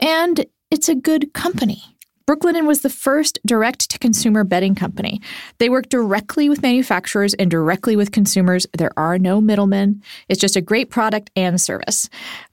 and 0.00 0.44
it's 0.70 0.88
a 0.88 0.94
good 0.94 1.32
company. 1.32 1.95
Brooklinen 2.26 2.66
was 2.66 2.80
the 2.80 2.90
first 2.90 3.38
direct 3.46 3.88
to 3.90 4.00
consumer 4.00 4.42
bedding 4.42 4.74
company. 4.74 5.20
They 5.58 5.68
work 5.68 5.88
directly 5.88 6.48
with 6.48 6.60
manufacturers 6.60 7.34
and 7.34 7.48
directly 7.48 7.94
with 7.94 8.10
consumers. 8.10 8.66
There 8.76 8.90
are 8.96 9.16
no 9.16 9.40
middlemen. 9.40 10.02
It's 10.28 10.40
just 10.40 10.56
a 10.56 10.60
great 10.60 10.90
product 10.90 11.30
and 11.36 11.60
service. 11.60 12.08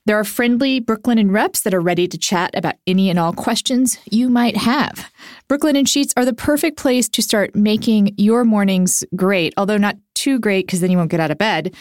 There 0.05 0.19
are 0.19 0.23
friendly 0.23 0.79
Brooklinen 0.79 1.31
reps 1.31 1.61
that 1.61 1.73
are 1.73 1.81
ready 1.81 2.07
to 2.07 2.19
chat 2.19 2.51
about 2.53 2.75
any 2.85 3.09
and 3.09 3.17
all 3.17 3.33
questions 3.33 3.97
you 4.11 4.29
might 4.29 4.57
have. 4.57 5.11
Brooklinen 5.49 5.87
sheets 5.87 6.13
are 6.15 6.25
the 6.25 6.33
perfect 6.33 6.77
place 6.77 7.09
to 7.09 7.23
start 7.23 7.55
making 7.55 8.13
your 8.15 8.45
mornings 8.45 9.03
great, 9.15 9.55
although 9.57 9.77
not 9.77 9.97
too 10.13 10.37
great 10.37 10.67
because 10.67 10.81
then 10.81 10.91
you 10.91 10.97
won't 10.97 11.09
get 11.09 11.19
out 11.19 11.31
of 11.31 11.39
bed. 11.39 11.73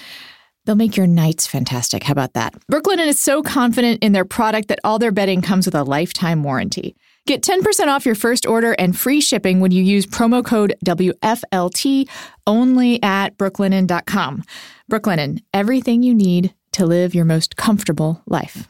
They'll 0.65 0.77
make 0.77 0.97
your 0.97 1.09
nights 1.09 1.47
fantastic. 1.47 2.05
How 2.05 2.13
about 2.13 2.35
that? 2.35 2.55
Brooklinen 2.71 3.09
is 3.09 3.19
so 3.19 3.43
confident 3.43 4.03
in 4.03 4.13
their 4.13 4.25
product 4.25 4.69
that 4.69 4.79
all 4.83 4.99
their 4.99 5.13
bedding 5.13 5.43
comes 5.43 5.67
with 5.67 5.75
a 5.75 5.83
lifetime 5.83 6.43
warranty. 6.43 6.97
Get 7.25 7.43
10% 7.43 7.87
off 7.87 8.05
your 8.05 8.17
first 8.17 8.47
order 8.47 8.73
and 8.73 8.99
free 8.99 9.21
shipping 9.21 9.61
when 9.61 9.71
you 9.71 9.83
use 9.83 10.07
promo 10.07 10.45
code 10.45 10.75
WFLT 10.85 12.09
only 12.49 13.01
at 13.03 13.39
brooklinen.com. 13.39 14.45
Brooklinen, 14.91 15.43
everything 15.55 16.03
you 16.03 16.15
need 16.15 16.53
to 16.73 16.85
live 16.85 17.15
your 17.15 17.25
most 17.25 17.57
comfortable 17.57 18.23
life. 18.27 18.67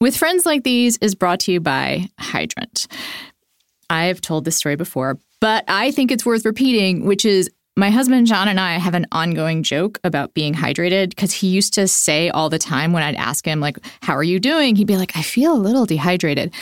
With 0.00 0.16
Friends 0.16 0.44
Like 0.44 0.64
These 0.64 0.98
is 0.98 1.14
brought 1.14 1.40
to 1.40 1.52
you 1.52 1.60
by 1.60 2.08
Hydrant. 2.18 2.88
I've 3.88 4.20
told 4.20 4.44
this 4.44 4.56
story 4.56 4.76
before, 4.76 5.18
but 5.40 5.64
I 5.68 5.92
think 5.92 6.10
it's 6.10 6.26
worth 6.26 6.44
repeating, 6.44 7.06
which 7.06 7.24
is 7.24 7.48
my 7.76 7.90
husband 7.90 8.26
John 8.26 8.48
and 8.48 8.58
I 8.58 8.72
have 8.78 8.94
an 8.94 9.06
ongoing 9.12 9.62
joke 9.62 10.00
about 10.02 10.34
being 10.34 10.54
hydrated 10.54 11.10
because 11.10 11.32
he 11.32 11.48
used 11.48 11.74
to 11.74 11.86
say 11.86 12.30
all 12.30 12.48
the 12.48 12.58
time 12.58 12.92
when 12.92 13.02
I'd 13.02 13.14
ask 13.14 13.46
him, 13.46 13.60
like, 13.60 13.78
how 14.02 14.16
are 14.16 14.24
you 14.24 14.40
doing? 14.40 14.76
He'd 14.76 14.86
be 14.86 14.96
like, 14.96 15.16
I 15.16 15.22
feel 15.22 15.52
a 15.52 15.60
little 15.60 15.86
dehydrated. 15.86 16.52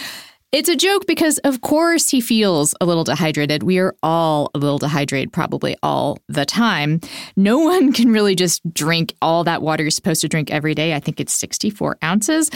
It's 0.54 0.68
a 0.68 0.76
joke 0.76 1.08
because, 1.08 1.38
of 1.38 1.62
course, 1.62 2.10
he 2.10 2.20
feels 2.20 2.76
a 2.80 2.86
little 2.86 3.02
dehydrated. 3.02 3.64
We 3.64 3.80
are 3.80 3.96
all 4.04 4.52
a 4.54 4.58
little 4.58 4.78
dehydrated 4.78 5.32
probably 5.32 5.74
all 5.82 6.20
the 6.28 6.46
time. 6.46 7.00
No 7.34 7.58
one 7.70 7.92
can 7.92 8.12
really 8.12 8.36
just 8.36 8.62
drink 8.72 9.16
all 9.20 9.42
that 9.42 9.62
water 9.62 9.82
you're 9.82 9.90
supposed 9.90 10.20
to 10.20 10.28
drink 10.28 10.52
every 10.52 10.76
day. 10.76 10.94
I 10.94 11.00
think 11.00 11.18
it's 11.18 11.32
64 11.32 11.98
ounces. 12.04 12.52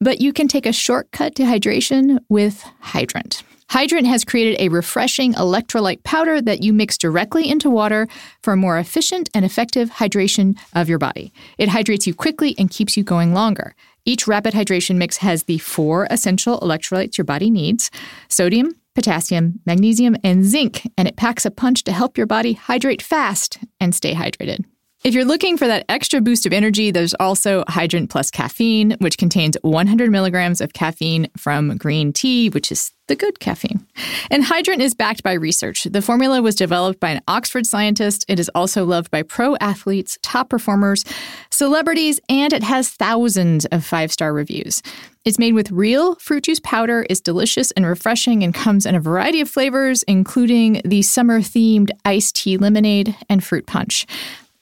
But 0.00 0.22
you 0.22 0.32
can 0.32 0.48
take 0.48 0.64
a 0.64 0.72
shortcut 0.72 1.34
to 1.34 1.42
hydration 1.42 2.18
with 2.30 2.64
Hydrant. 2.80 3.42
Hydrant 3.68 4.06
has 4.06 4.24
created 4.24 4.58
a 4.58 4.70
refreshing 4.70 5.34
electrolyte 5.34 6.02
powder 6.04 6.40
that 6.40 6.62
you 6.62 6.72
mix 6.72 6.96
directly 6.96 7.46
into 7.46 7.68
water 7.68 8.08
for 8.42 8.54
a 8.54 8.56
more 8.56 8.78
efficient 8.78 9.28
and 9.34 9.44
effective 9.44 9.90
hydration 9.90 10.58
of 10.72 10.88
your 10.88 10.98
body. 10.98 11.34
It 11.58 11.68
hydrates 11.68 12.06
you 12.06 12.14
quickly 12.14 12.54
and 12.58 12.70
keeps 12.70 12.96
you 12.96 13.02
going 13.04 13.34
longer. 13.34 13.74
Each 14.04 14.26
rapid 14.26 14.54
hydration 14.54 14.96
mix 14.96 15.18
has 15.18 15.44
the 15.44 15.58
four 15.58 16.06
essential 16.10 16.58
electrolytes 16.60 17.18
your 17.18 17.24
body 17.24 17.50
needs 17.50 17.90
sodium, 18.28 18.74
potassium, 18.94 19.60
magnesium, 19.66 20.16
and 20.24 20.44
zinc, 20.44 20.90
and 20.96 21.06
it 21.06 21.16
packs 21.16 21.44
a 21.46 21.50
punch 21.50 21.84
to 21.84 21.92
help 21.92 22.16
your 22.16 22.26
body 22.26 22.54
hydrate 22.54 23.02
fast 23.02 23.58
and 23.80 23.94
stay 23.94 24.14
hydrated. 24.14 24.64
If 25.04 25.14
you're 25.14 25.24
looking 25.24 25.56
for 25.56 25.68
that 25.68 25.84
extra 25.88 26.20
boost 26.20 26.44
of 26.44 26.52
energy, 26.52 26.90
there's 26.90 27.14
also 27.14 27.62
Hydrant 27.68 28.10
Plus 28.10 28.32
Caffeine, 28.32 28.96
which 28.98 29.16
contains 29.16 29.56
100 29.62 30.10
milligrams 30.10 30.60
of 30.60 30.72
caffeine 30.72 31.28
from 31.36 31.76
green 31.76 32.12
tea, 32.12 32.50
which 32.50 32.72
is 32.72 32.92
the 33.06 33.14
good 33.14 33.38
caffeine. 33.38 33.86
And 34.28 34.42
Hydrant 34.42 34.82
is 34.82 34.94
backed 34.94 35.22
by 35.22 35.34
research. 35.34 35.84
The 35.84 36.02
formula 36.02 36.42
was 36.42 36.56
developed 36.56 36.98
by 36.98 37.10
an 37.10 37.22
Oxford 37.28 37.64
scientist. 37.64 38.24
It 38.26 38.40
is 38.40 38.50
also 38.56 38.84
loved 38.84 39.12
by 39.12 39.22
pro 39.22 39.54
athletes, 39.60 40.18
top 40.20 40.50
performers, 40.50 41.04
celebrities, 41.48 42.18
and 42.28 42.52
it 42.52 42.64
has 42.64 42.90
thousands 42.90 43.66
of 43.66 43.84
five 43.84 44.10
star 44.10 44.32
reviews. 44.32 44.82
It's 45.24 45.38
made 45.38 45.54
with 45.54 45.70
real 45.70 46.16
fruit 46.16 46.44
juice 46.44 46.60
powder, 46.60 47.06
is 47.08 47.20
delicious 47.20 47.70
and 47.70 47.86
refreshing, 47.86 48.42
and 48.42 48.52
comes 48.52 48.84
in 48.84 48.96
a 48.96 49.00
variety 49.00 49.40
of 49.40 49.48
flavors, 49.48 50.02
including 50.02 50.82
the 50.84 51.02
summer 51.02 51.40
themed 51.40 51.90
iced 52.04 52.34
tea 52.34 52.56
lemonade 52.56 53.14
and 53.28 53.44
fruit 53.44 53.66
punch. 53.66 54.04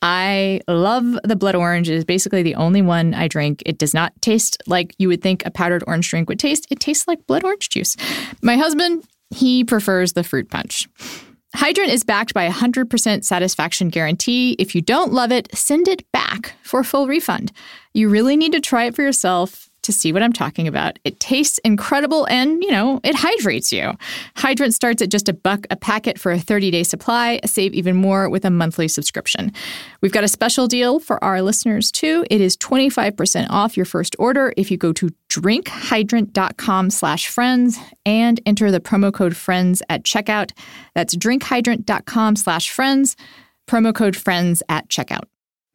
I 0.09 0.61
love 0.69 1.19
the 1.25 1.35
blood 1.35 1.57
orange. 1.57 1.91
It 1.91 1.97
is 1.97 2.05
basically 2.05 2.45
the 2.45 2.55
only 2.55 2.81
one 2.81 3.13
I 3.13 3.27
drink. 3.27 3.61
It 3.67 3.77
does 3.77 3.93
not 3.93 4.13
taste 4.23 4.63
like 4.69 4.95
you 4.99 5.09
would 5.09 5.21
think 5.21 5.45
a 5.45 5.51
powdered 5.51 5.83
orange 5.85 6.09
drink 6.09 6.29
would 6.29 6.39
taste. 6.39 6.65
It 6.71 6.79
tastes 6.79 7.09
like 7.09 7.27
blood 7.27 7.43
orange 7.43 7.71
juice. 7.71 7.97
My 8.41 8.57
husband, 8.57 9.03
he 9.31 9.65
prefers 9.65 10.13
the 10.13 10.23
fruit 10.23 10.49
punch. 10.49 10.87
Hydrant 11.57 11.91
is 11.91 12.05
backed 12.05 12.35
by 12.35 12.45
a 12.45 12.53
100% 12.53 13.25
satisfaction 13.25 13.89
guarantee. 13.89 14.53
If 14.61 14.77
you 14.77 14.81
don't 14.81 15.13
love 15.13 15.33
it, 15.33 15.53
send 15.57 15.89
it 15.89 16.05
back 16.13 16.55
for 16.63 16.79
a 16.79 16.85
full 16.85 17.09
refund. 17.09 17.51
You 17.93 18.09
really 18.09 18.37
need 18.37 18.53
to 18.53 18.61
try 18.61 18.85
it 18.85 18.95
for 18.95 19.03
yourself 19.03 19.66
to 19.87 19.93
see 19.93 20.13
what 20.13 20.23
I'm 20.23 20.33
talking 20.33 20.69
about. 20.69 20.99
It 21.05 21.19
tastes 21.19 21.59
incredible 21.59 22.27
and, 22.27 22.63
you 22.63 22.71
know, 22.71 23.01
it 23.03 23.15
hydrates 23.15 23.73
you. 23.73 23.95
Hydrant 24.37 24.75
starts 24.75 25.01
at 25.01 25.09
just 25.09 25.29
a 25.29 25.33
buck 25.33 25.67
a 25.71 25.77
packet 25.77 26.19
for 26.19 26.33
a 26.33 26.39
30 26.39 26.71
day 26.71 26.83
supply. 26.83 27.41
Save 27.45 27.73
even 27.75 27.97
more 27.97 28.29
with 28.29 28.45
a 28.45 28.51
monthly 28.51 28.89
subscription. 28.89 29.53
We've 30.01 30.13
got 30.13 30.25
a 30.25 30.29
special 30.29 30.67
deal 30.69 31.01
for 31.01 31.23
our 31.25 31.41
listeners 31.41 31.91
too. 31.91 32.27
It 32.31 32.41
is 32.41 32.57
25% 32.57 33.47
off 33.51 33.77
your 33.77 33.87
first 33.87 34.15
order 34.19 34.53
if 34.57 34.71
you 34.71 34.77
go 34.77 34.93
to 34.93 35.11
drinkhydrant.com 35.31 36.91
slash 36.91 37.29
friends 37.29 37.79
and 38.05 38.41
enter 38.47 38.71
the 38.71 38.81
promo 38.81 39.13
code 39.13 39.37
friends 39.37 39.83
at 39.89 40.05
checkout. 40.05 40.53
That's 40.95 41.17
drinkhydrant.com 41.17 42.37
slash 42.37 42.71
friends, 42.71 43.17
promo 43.69 43.95
code 43.95 44.17
friends 44.17 44.63
at 44.69 44.89
checkout. 44.89 45.25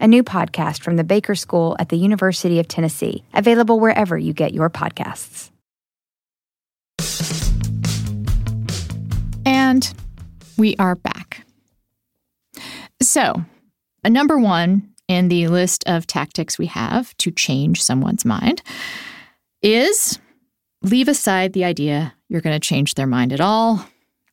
a 0.00 0.06
new 0.06 0.22
podcast 0.22 0.82
from 0.82 0.96
the 0.96 1.04
Baker 1.04 1.34
School 1.34 1.76
at 1.78 1.88
the 1.88 1.96
University 1.96 2.58
of 2.58 2.68
Tennessee, 2.68 3.24
available 3.34 3.80
wherever 3.80 4.16
you 4.18 4.32
get 4.32 4.52
your 4.52 4.70
podcasts. 4.70 5.50
And 9.44 9.92
we 10.58 10.76
are 10.76 10.94
back. 10.94 11.44
So, 13.00 13.44
a 14.04 14.10
number 14.10 14.38
one 14.38 14.92
in 15.08 15.28
the 15.28 15.48
list 15.48 15.84
of 15.86 16.06
tactics 16.06 16.58
we 16.58 16.66
have 16.66 17.16
to 17.18 17.30
change 17.30 17.82
someone's 17.82 18.24
mind 18.24 18.62
is 19.62 20.18
leave 20.82 21.08
aside 21.08 21.52
the 21.52 21.64
idea 21.64 22.14
you're 22.28 22.40
going 22.40 22.58
to 22.58 22.68
change 22.68 22.94
their 22.94 23.06
mind 23.06 23.32
at 23.32 23.40
all 23.40 23.86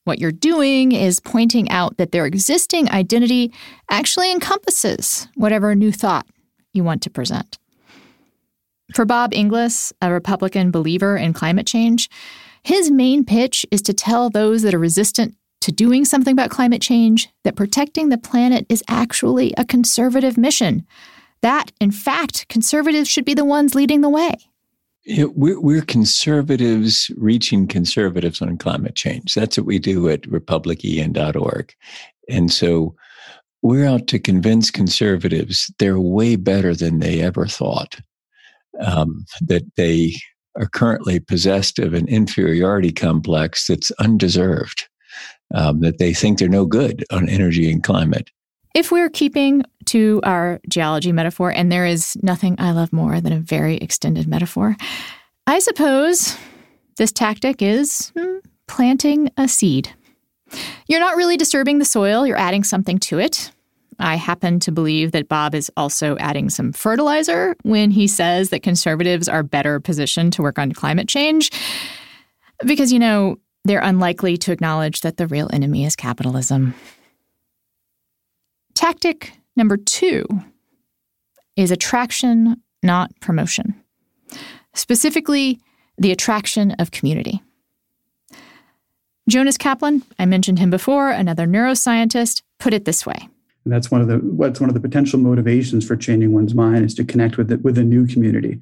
what 0.05 0.19
you're 0.19 0.31
doing 0.31 0.91
is 0.91 1.19
pointing 1.19 1.69
out 1.69 1.98
that 1.98 2.12
their 2.12 2.25
existing 2.25 2.89
identity 2.91 3.53
actually 3.89 4.31
encompasses 4.31 5.27
whatever 5.36 5.74
new 5.75 5.91
thought 5.91 6.27
you 6.74 6.83
want 6.83 7.01
to 7.03 7.10
present. 7.10 7.57
For 8.93 9.05
Bob 9.05 9.33
Inglis, 9.33 9.93
a 10.01 10.12
Republican 10.12 10.72
believer 10.72 11.15
in 11.15 11.33
climate 11.33 11.65
change, 11.65 12.10
his 12.63 12.91
main 12.91 13.25
pitch 13.25 13.65
is 13.72 13.81
to 13.83 13.93
tell 13.93 14.29
those 14.29 14.62
that 14.62 14.74
are 14.74 14.79
resistant 14.79 15.36
to 15.62 15.72
doing 15.72 16.03
something 16.03 16.33
about 16.33 16.50
climate 16.50 16.81
change 16.81 17.29
that 17.43 17.55
protecting 17.55 18.10
the 18.10 18.17
planet 18.17 18.65
is 18.67 18.83
actually 18.89 19.53
a 19.57 19.63
conservative 19.63 20.38
mission. 20.38 20.86
That, 21.41 21.72
in 21.79 21.91
fact, 21.91 22.48
conservatives 22.50 23.10
should 23.10 23.25
be 23.25 23.33
the 23.33 23.45
ones 23.45 23.74
leading 23.74 24.01
the 24.01 24.10
way. 24.10 24.36
We're, 25.05 25.60
we're 25.60 25.81
conservatives 25.81 27.12
reaching 27.17 27.67
conservatives 27.67 28.41
on 28.41 28.57
climate 28.57 28.95
change. 28.95 29.33
That's 29.33 29.57
what 29.57 29.65
we 29.65 29.79
do 29.79 30.10
at 30.10 30.22
republicEn.org. 30.22 31.74
And 32.29 32.51
so 32.51 32.95
we're 33.62 33.86
out 33.86 34.07
to 34.07 34.19
convince 34.19 34.72
conservatives 34.72 35.72
they're 35.79 36.00
way 36.00 36.36
better 36.36 36.75
than 36.75 37.00
they 37.00 37.22
ever 37.22 37.48
thought, 37.48 38.00
um, 38.79 39.25
that 39.41 39.63
they 39.75 40.13
are 40.57 40.67
currently 40.67 41.19
possessed 41.19 41.79
of 41.79 41.93
an 41.93 42.07
inferiority 42.07 42.91
complex 42.91 43.67
that's 43.67 43.91
undeserved, 44.00 44.88
um, 45.53 45.79
that 45.79 45.98
they 45.98 46.13
think 46.13 46.38
they're 46.38 46.48
no 46.48 46.65
good 46.65 47.03
on 47.12 47.27
energy 47.27 47.72
and 47.72 47.83
climate. 47.83 48.29
If 48.75 48.91
we're 48.91 49.10
keeping 49.10 49.63
to 49.88 50.22
our 50.24 50.60
geology 50.68 51.12
metaphor, 51.12 51.52
and 51.52 51.72
there 51.72 51.86
is 51.86 52.18
nothing 52.22 52.56
I 52.60 52.72
love 52.72 52.94
more 52.94 53.22
than 53.22 53.34
a 53.34 53.40
very 53.40 53.78
extended 53.78 54.28
metaphor, 54.28 54.75
I 55.48 55.60
suppose 55.60 56.38
this 56.98 57.12
tactic 57.12 57.62
is 57.62 58.12
hmm, 58.18 58.38
planting 58.68 59.29
a 59.38 59.48
seed. 59.48 59.94
You're 60.88 61.00
not 61.00 61.16
really 61.16 61.38
disturbing 61.38 61.79
the 61.79 61.86
soil, 61.86 62.25
you're 62.25 62.38
adding 62.38 62.64
something 62.64 63.00
to 63.00 63.20
it. 63.20 63.51
I 64.00 64.16
happen 64.16 64.60
to 64.62 64.72
believe 64.72 65.12
that 65.12 65.29
Bob 65.29 65.55
is 65.55 65.72
also 65.77 66.18
adding 66.18 66.50
some 66.50 66.74
fertilizer 66.74 67.55
when 67.64 67.92
he 67.92 68.07
says 68.07 68.50
that 68.50 68.64
conservatives 68.64 69.29
are 69.29 69.44
better 69.44 69.79
positioned 69.79 70.34
to 70.34 70.42
work 70.42 70.57
on 70.57 70.72
climate 70.72 71.07
change. 71.07 71.51
Because, 72.66 72.92
you 72.92 73.00
know, 73.00 73.38
they're 73.66 73.81
unlikely 73.81 74.38
to 74.38 74.51
acknowledge 74.51 75.01
that 75.01 75.18
the 75.18 75.27
real 75.27 75.50
enemy 75.53 75.86
is 75.86 75.96
capitalism. 75.96 76.74
Tactic 78.74 79.34
number 79.55 79.77
two 79.77 80.25
is 81.55 81.72
attraction, 81.72 82.61
not 82.81 83.11
promotion. 83.20 83.75
Specifically, 84.74 85.59
the 85.98 86.11
attraction 86.11 86.72
of 86.72 86.92
community. 86.92 87.42
Jonas 89.29 89.57
Kaplan, 89.57 90.03
I 90.20 90.25
mentioned 90.25 90.59
him 90.59 90.70
before, 90.70 91.09
another 91.11 91.46
neuroscientist, 91.46 92.42
put 92.59 92.74
it 92.74 92.85
this 92.85 93.05
way. 93.05 93.29
And 93.63 93.74
that's 93.74 93.89
one 93.89 94.01
of 94.01 94.07
the 94.07 94.18
what's 94.18 94.59
one 94.59 94.70
of 94.70 94.74
the 94.74 94.81
potential 94.81 95.20
motivations 95.20 95.87
for 95.87 95.96
changing 95.96 96.33
one's 96.33 96.53
mind 96.53 96.83
is 96.83 96.94
to 96.96 97.05
connect 97.05 97.37
with 97.37 97.51
it 97.51 97.63
with 97.63 97.77
a 97.77 97.83
new 97.83 98.05
community, 98.05 98.59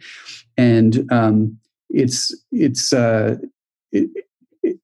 and 0.57 1.11
um, 1.11 1.57
it's 1.89 2.35
it's 2.51 2.93
uh, 2.93 3.37
it, 3.91 4.09
it, 4.61 4.77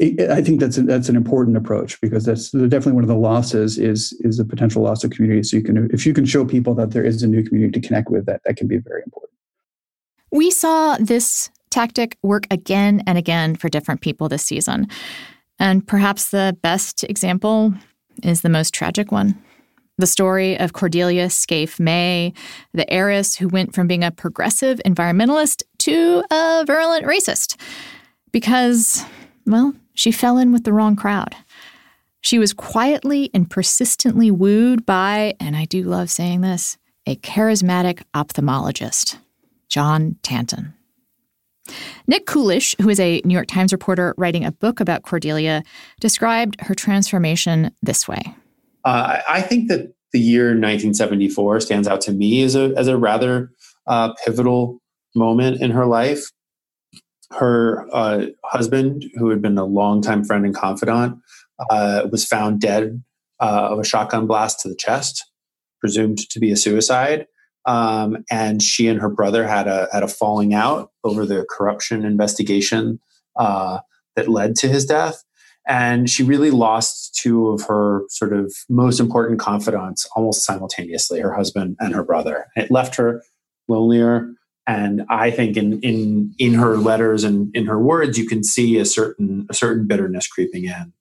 I 0.00 0.40
think 0.40 0.60
that's 0.60 0.78
a, 0.78 0.82
that's 0.82 1.10
an 1.10 1.16
important 1.16 1.56
approach 1.56 2.00
because 2.00 2.24
that's 2.24 2.50
definitely 2.50 2.92
one 2.92 3.04
of 3.04 3.08
the 3.08 3.16
losses 3.16 3.78
is 3.78 4.12
is 4.20 4.38
a 4.38 4.44
potential 4.44 4.82
loss 4.82 5.04
of 5.04 5.10
community. 5.10 5.42
So 5.42 5.58
you 5.58 5.62
can 5.62 5.90
if 5.92 6.06
you 6.06 6.14
can 6.14 6.24
show 6.24 6.44
people 6.44 6.74
that 6.76 6.92
there 6.92 7.04
is 7.04 7.22
a 7.22 7.26
new 7.26 7.42
community 7.42 7.80
to 7.80 7.86
connect 7.86 8.10
with, 8.10 8.24
that 8.26 8.40
that 8.46 8.56
can 8.56 8.66
be 8.66 8.78
very 8.78 9.02
important. 9.04 9.32
We 10.32 10.50
saw 10.50 10.96
this 10.98 11.50
tactic 11.70 12.16
work 12.22 12.46
again 12.50 13.02
and 13.06 13.18
again 13.18 13.56
for 13.56 13.68
different 13.68 14.00
people 14.00 14.28
this 14.28 14.44
season, 14.44 14.86
and 15.58 15.86
perhaps 15.86 16.30
the 16.30 16.56
best 16.62 17.04
example 17.04 17.74
is 18.22 18.40
the 18.40 18.48
most 18.48 18.72
tragic 18.72 19.12
one. 19.12 19.40
The 19.98 20.06
story 20.06 20.58
of 20.58 20.72
Cordelia 20.72 21.28
Scaife 21.28 21.78
May, 21.78 22.32
the 22.72 22.90
heiress 22.90 23.36
who 23.36 23.48
went 23.48 23.74
from 23.74 23.86
being 23.86 24.02
a 24.02 24.10
progressive 24.10 24.80
environmentalist 24.86 25.62
to 25.80 26.24
a 26.30 26.64
virulent 26.66 27.04
racist. 27.04 27.60
Because, 28.32 29.04
well, 29.44 29.74
she 30.00 30.10
fell 30.10 30.38
in 30.38 30.50
with 30.50 30.64
the 30.64 30.72
wrong 30.72 30.96
crowd. 30.96 31.36
She 32.22 32.38
was 32.38 32.54
quietly 32.54 33.30
and 33.34 33.50
persistently 33.50 34.30
wooed 34.30 34.86
by, 34.86 35.34
and 35.38 35.54
I 35.54 35.66
do 35.66 35.82
love 35.82 36.08
saying 36.08 36.40
this, 36.40 36.78
a 37.06 37.16
charismatic 37.16 38.02
ophthalmologist, 38.14 39.18
John 39.68 40.16
Tanton. 40.22 40.72
Nick 42.06 42.24
Kulish, 42.24 42.74
who 42.80 42.88
is 42.88 42.98
a 42.98 43.20
New 43.26 43.34
York 43.34 43.46
Times 43.46 43.72
reporter 43.72 44.14
writing 44.16 44.42
a 44.42 44.52
book 44.52 44.80
about 44.80 45.02
Cordelia, 45.02 45.62
described 46.00 46.58
her 46.62 46.74
transformation 46.74 47.70
this 47.82 48.08
way. 48.08 48.22
Uh, 48.86 49.20
I 49.28 49.42
think 49.42 49.68
that 49.68 49.92
the 50.14 50.20
year 50.20 50.46
1974 50.46 51.60
stands 51.60 51.86
out 51.86 52.00
to 52.02 52.12
me 52.12 52.42
as 52.42 52.56
a, 52.56 52.72
as 52.74 52.88
a 52.88 52.96
rather 52.96 53.50
uh, 53.86 54.14
pivotal 54.24 54.80
moment 55.14 55.60
in 55.60 55.70
her 55.72 55.84
life 55.84 56.30
her 57.32 57.86
uh, 57.92 58.26
husband, 58.44 59.04
who 59.14 59.28
had 59.30 59.40
been 59.40 59.58
a 59.58 59.64
longtime 59.64 60.24
friend 60.24 60.44
and 60.44 60.54
confidant, 60.54 61.18
uh, 61.70 62.06
was 62.10 62.24
found 62.24 62.60
dead 62.60 63.02
uh, 63.40 63.68
of 63.70 63.78
a 63.78 63.84
shotgun 63.84 64.26
blast 64.26 64.60
to 64.60 64.68
the 64.68 64.76
chest, 64.76 65.26
presumed 65.80 66.18
to 66.30 66.40
be 66.40 66.50
a 66.50 66.56
suicide. 66.56 67.26
Um, 67.66 68.24
and 68.30 68.62
she 68.62 68.88
and 68.88 69.00
her 69.00 69.10
brother 69.10 69.46
had 69.46 69.68
a 69.68 69.86
had 69.92 70.02
a 70.02 70.08
falling 70.08 70.54
out 70.54 70.90
over 71.04 71.26
the 71.26 71.44
corruption 71.48 72.04
investigation 72.04 72.98
uh, 73.36 73.80
that 74.16 74.28
led 74.28 74.56
to 74.56 74.68
his 74.68 74.86
death. 74.86 75.22
And 75.68 76.08
she 76.08 76.22
really 76.22 76.50
lost 76.50 77.14
two 77.14 77.48
of 77.48 77.62
her 77.62 78.02
sort 78.08 78.32
of 78.32 78.52
most 78.68 78.98
important 78.98 79.38
confidants 79.38 80.06
almost 80.16 80.44
simultaneously, 80.44 81.20
her 81.20 81.34
husband 81.34 81.76
and 81.80 81.94
her 81.94 82.02
brother. 82.02 82.46
It 82.56 82.70
left 82.70 82.96
her 82.96 83.22
lonelier, 83.68 84.32
and 84.66 85.02
I 85.08 85.30
think 85.30 85.56
in 85.56 85.80
in 85.80 86.34
in 86.38 86.54
her 86.54 86.76
letters 86.76 87.24
and 87.24 87.54
in 87.54 87.66
her 87.66 87.78
words, 87.78 88.18
you 88.18 88.26
can 88.26 88.44
see 88.44 88.78
a 88.78 88.84
certain 88.84 89.46
a 89.50 89.54
certain 89.54 89.86
bitterness 89.86 90.26
creeping 90.26 90.64
in. 90.64 90.92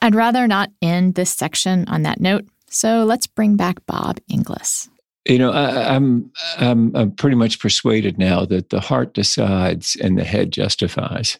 I'd 0.00 0.14
rather 0.14 0.46
not 0.46 0.70
end 0.80 1.14
this 1.14 1.30
section 1.30 1.86
on 1.88 2.02
that 2.02 2.20
note, 2.20 2.46
so 2.70 3.04
let's 3.04 3.26
bring 3.26 3.56
back 3.56 3.84
Bob 3.86 4.18
Inglis. 4.28 4.88
You 5.24 5.38
know, 5.38 5.50
I, 5.50 5.94
am 5.94 6.30
I'm, 6.58 6.68
I'm 6.68 6.96
I'm 6.96 7.10
pretty 7.12 7.36
much 7.36 7.58
persuaded 7.58 8.18
now 8.18 8.44
that 8.46 8.70
the 8.70 8.80
heart 8.80 9.14
decides 9.14 9.96
and 10.02 10.18
the 10.18 10.24
head 10.24 10.52
justifies. 10.52 11.38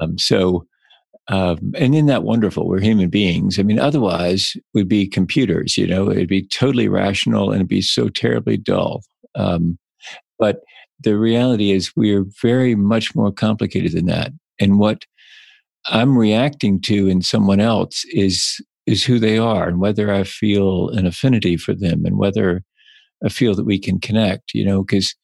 Um, 0.00 0.18
so, 0.18 0.66
um, 1.28 1.72
and 1.76 1.94
in 1.94 2.06
that 2.06 2.22
wonderful, 2.22 2.68
we're 2.68 2.80
human 2.80 3.08
beings. 3.08 3.58
I 3.58 3.62
mean, 3.62 3.80
otherwise 3.80 4.56
we'd 4.74 4.88
be 4.88 5.08
computers. 5.08 5.76
You 5.76 5.88
know, 5.88 6.10
it'd 6.10 6.28
be 6.28 6.46
totally 6.46 6.88
rational 6.88 7.50
and 7.50 7.56
it'd 7.56 7.68
be 7.68 7.82
so 7.82 8.08
terribly 8.08 8.56
dull. 8.56 9.02
Um, 9.34 9.78
but 10.38 10.60
the 11.02 11.16
reality 11.16 11.72
is 11.72 11.96
we 11.96 12.14
are 12.14 12.24
very 12.42 12.74
much 12.74 13.14
more 13.14 13.32
complicated 13.32 13.92
than 13.92 14.06
that. 14.06 14.32
And 14.60 14.78
what 14.78 15.04
I'm 15.86 16.16
reacting 16.16 16.80
to 16.82 17.08
in 17.08 17.22
someone 17.22 17.60
else 17.60 18.04
is 18.12 18.60
is 18.86 19.04
who 19.04 19.18
they 19.18 19.38
are 19.38 19.68
and 19.68 19.78
whether 19.78 20.12
I 20.12 20.24
feel 20.24 20.88
an 20.90 21.06
affinity 21.06 21.56
for 21.56 21.74
them 21.74 22.04
and 22.04 22.16
whether 22.16 22.62
I 23.24 23.28
feel 23.28 23.54
that 23.54 23.64
we 23.64 23.78
can 23.78 24.00
connect, 24.00 24.52
you 24.54 24.64
know, 24.64 24.82
because 24.82 25.14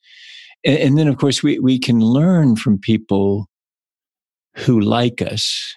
and, 0.64 0.78
and 0.78 0.98
then 0.98 1.08
of 1.08 1.16
course 1.18 1.42
we, 1.42 1.58
we 1.58 1.78
can 1.78 2.00
learn 2.00 2.56
from 2.56 2.78
people 2.78 3.48
who 4.54 4.80
like 4.80 5.20
us 5.20 5.74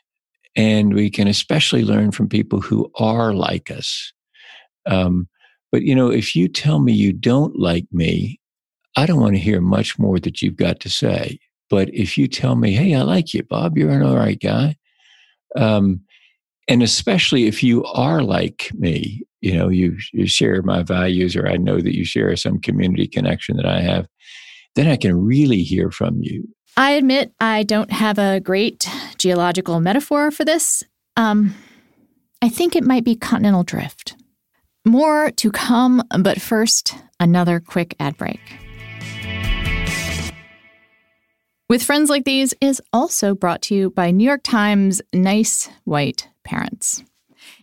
and 0.55 0.93
we 0.93 1.09
can 1.09 1.27
especially 1.27 1.83
learn 1.83 2.11
from 2.11 2.27
people 2.27 2.61
who 2.61 2.91
are 2.95 3.33
like 3.33 3.71
us. 3.71 4.13
Um, 4.85 5.27
but 5.71 5.83
you 5.83 5.95
know, 5.95 6.09
if 6.09 6.35
you 6.35 6.47
tell 6.47 6.79
me 6.79 6.93
you 6.93 7.13
don't 7.13 7.57
like 7.59 7.85
me, 7.91 8.38
I 8.99 9.05
don't 9.05 9.21
want 9.21 9.35
to 9.35 9.41
hear 9.41 9.61
much 9.61 9.97
more 9.97 10.19
that 10.19 10.41
you've 10.41 10.57
got 10.57 10.81
to 10.81 10.89
say. 10.89 11.39
But 11.69 11.87
if 11.93 12.17
you 12.17 12.27
tell 12.27 12.57
me, 12.57 12.73
hey, 12.73 12.93
I 12.95 13.03
like 13.03 13.33
you, 13.33 13.43
Bob, 13.43 13.77
you're 13.77 13.91
an 13.91 14.03
all 14.03 14.17
right 14.17 14.37
guy. 14.37 14.75
Um, 15.55 16.01
and 16.67 16.83
especially 16.83 17.47
if 17.47 17.63
you 17.63 17.85
are 17.85 18.21
like 18.21 18.69
me, 18.73 19.23
you 19.39 19.57
know, 19.57 19.69
you, 19.69 19.95
you 20.11 20.27
share 20.27 20.61
my 20.63 20.83
values, 20.83 21.37
or 21.37 21.47
I 21.47 21.55
know 21.55 21.79
that 21.79 21.95
you 21.95 22.03
share 22.03 22.35
some 22.35 22.59
community 22.59 23.07
connection 23.07 23.55
that 23.55 23.65
I 23.65 23.79
have, 23.79 24.05
then 24.75 24.87
I 24.87 24.97
can 24.97 25.15
really 25.15 25.63
hear 25.63 25.91
from 25.91 26.21
you. 26.21 26.49
I 26.75 26.91
admit 26.91 27.31
I 27.39 27.63
don't 27.63 27.91
have 27.91 28.19
a 28.19 28.41
great 28.41 28.85
geological 29.17 29.79
metaphor 29.79 30.29
for 30.29 30.43
this. 30.43 30.83
Um, 31.15 31.55
I 32.41 32.49
think 32.49 32.75
it 32.75 32.83
might 32.83 33.05
be 33.05 33.15
continental 33.15 33.63
drift. 33.63 34.17
More 34.85 35.31
to 35.31 35.51
come, 35.51 36.03
but 36.19 36.41
first, 36.41 36.95
another 37.17 37.61
quick 37.61 37.95
ad 37.97 38.17
break. 38.17 38.41
With 41.69 41.83
Friends 41.83 42.09
Like 42.09 42.25
These 42.25 42.55
is 42.61 42.81
also 42.91 43.35
brought 43.35 43.61
to 43.63 43.75
you 43.75 43.91
by 43.91 44.09
New 44.09 44.23
York 44.23 44.41
Times 44.43 45.03
Nice 45.13 45.69
White 45.83 46.27
Parents. 46.43 47.03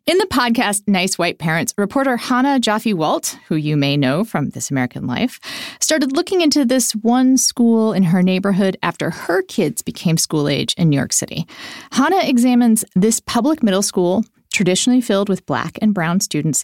In 0.06 0.16
the 0.18 0.26
podcast 0.26 0.86
Nice 0.86 1.18
White 1.18 1.40
Parents, 1.40 1.74
reporter 1.76 2.16
Hannah 2.16 2.60
Joffe 2.60 2.94
Walt, 2.94 3.36
who 3.48 3.56
you 3.56 3.76
may 3.76 3.96
know 3.96 4.22
from 4.22 4.50
This 4.50 4.70
American 4.70 5.08
Life, 5.08 5.40
started 5.80 6.14
looking 6.14 6.40
into 6.40 6.64
this 6.64 6.92
one 6.92 7.36
school 7.36 7.92
in 7.92 8.04
her 8.04 8.22
neighborhood 8.22 8.76
after 8.80 9.10
her 9.10 9.42
kids 9.42 9.82
became 9.82 10.18
school 10.18 10.48
age 10.48 10.72
in 10.78 10.88
New 10.88 10.96
York 10.96 11.12
City. 11.12 11.44
Hannah 11.90 12.28
examines 12.28 12.84
this 12.94 13.18
public 13.18 13.60
middle 13.60 13.82
school, 13.82 14.24
traditionally 14.52 15.00
filled 15.00 15.28
with 15.28 15.46
black 15.46 15.80
and 15.82 15.92
brown 15.92 16.20
students, 16.20 16.62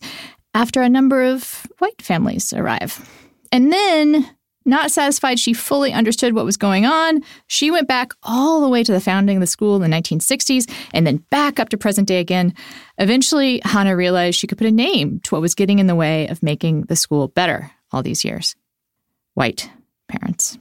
after 0.55 0.81
a 0.81 0.89
number 0.89 1.25
of 1.25 1.67
white 1.81 2.01
families 2.01 2.53
arrive. 2.53 3.05
And 3.51 3.73
then 3.73 4.31
not 4.65 4.91
satisfied 4.91 5.39
she 5.39 5.53
fully 5.53 5.93
understood 5.93 6.35
what 6.35 6.45
was 6.45 6.57
going 6.57 6.87
on, 6.87 7.23
she 7.47 7.71
went 7.71 7.89
back 7.89 8.13
all 8.23 8.61
the 8.61 8.69
way 8.69 8.83
to 8.85 8.93
the 8.93 9.01
founding 9.01 9.37
of 9.37 9.41
the 9.41 9.47
school 9.47 9.77
in 9.77 9.83
the 9.83 9.97
1960s 9.97 10.71
and 10.93 11.07
then 11.07 11.19
back 11.31 11.59
up 11.59 11.69
to 11.71 11.77
present 11.77 12.09
day 12.09 12.21
again. 12.21 12.55
Eventually, 12.99 13.61
Hannah 13.65 13.97
realized 13.97 14.39
she 14.39 14.47
could 14.47 14.59
put 14.59 14.67
a 14.67 14.73
name 14.73 15.21
to 15.21 15.35
what 15.35 15.43
was 15.43 15.55
getting 15.55 15.79
in 15.79 15.87
the 15.87 15.95
way 15.95 16.29
of 16.29 16.43
making 16.43 16.83
the 16.83 16.97
school 16.97 17.29
better 17.29 17.71
all 17.93 18.03
these 18.03 18.25
years 18.25 18.57
white 19.35 19.71
parents. 20.09 20.59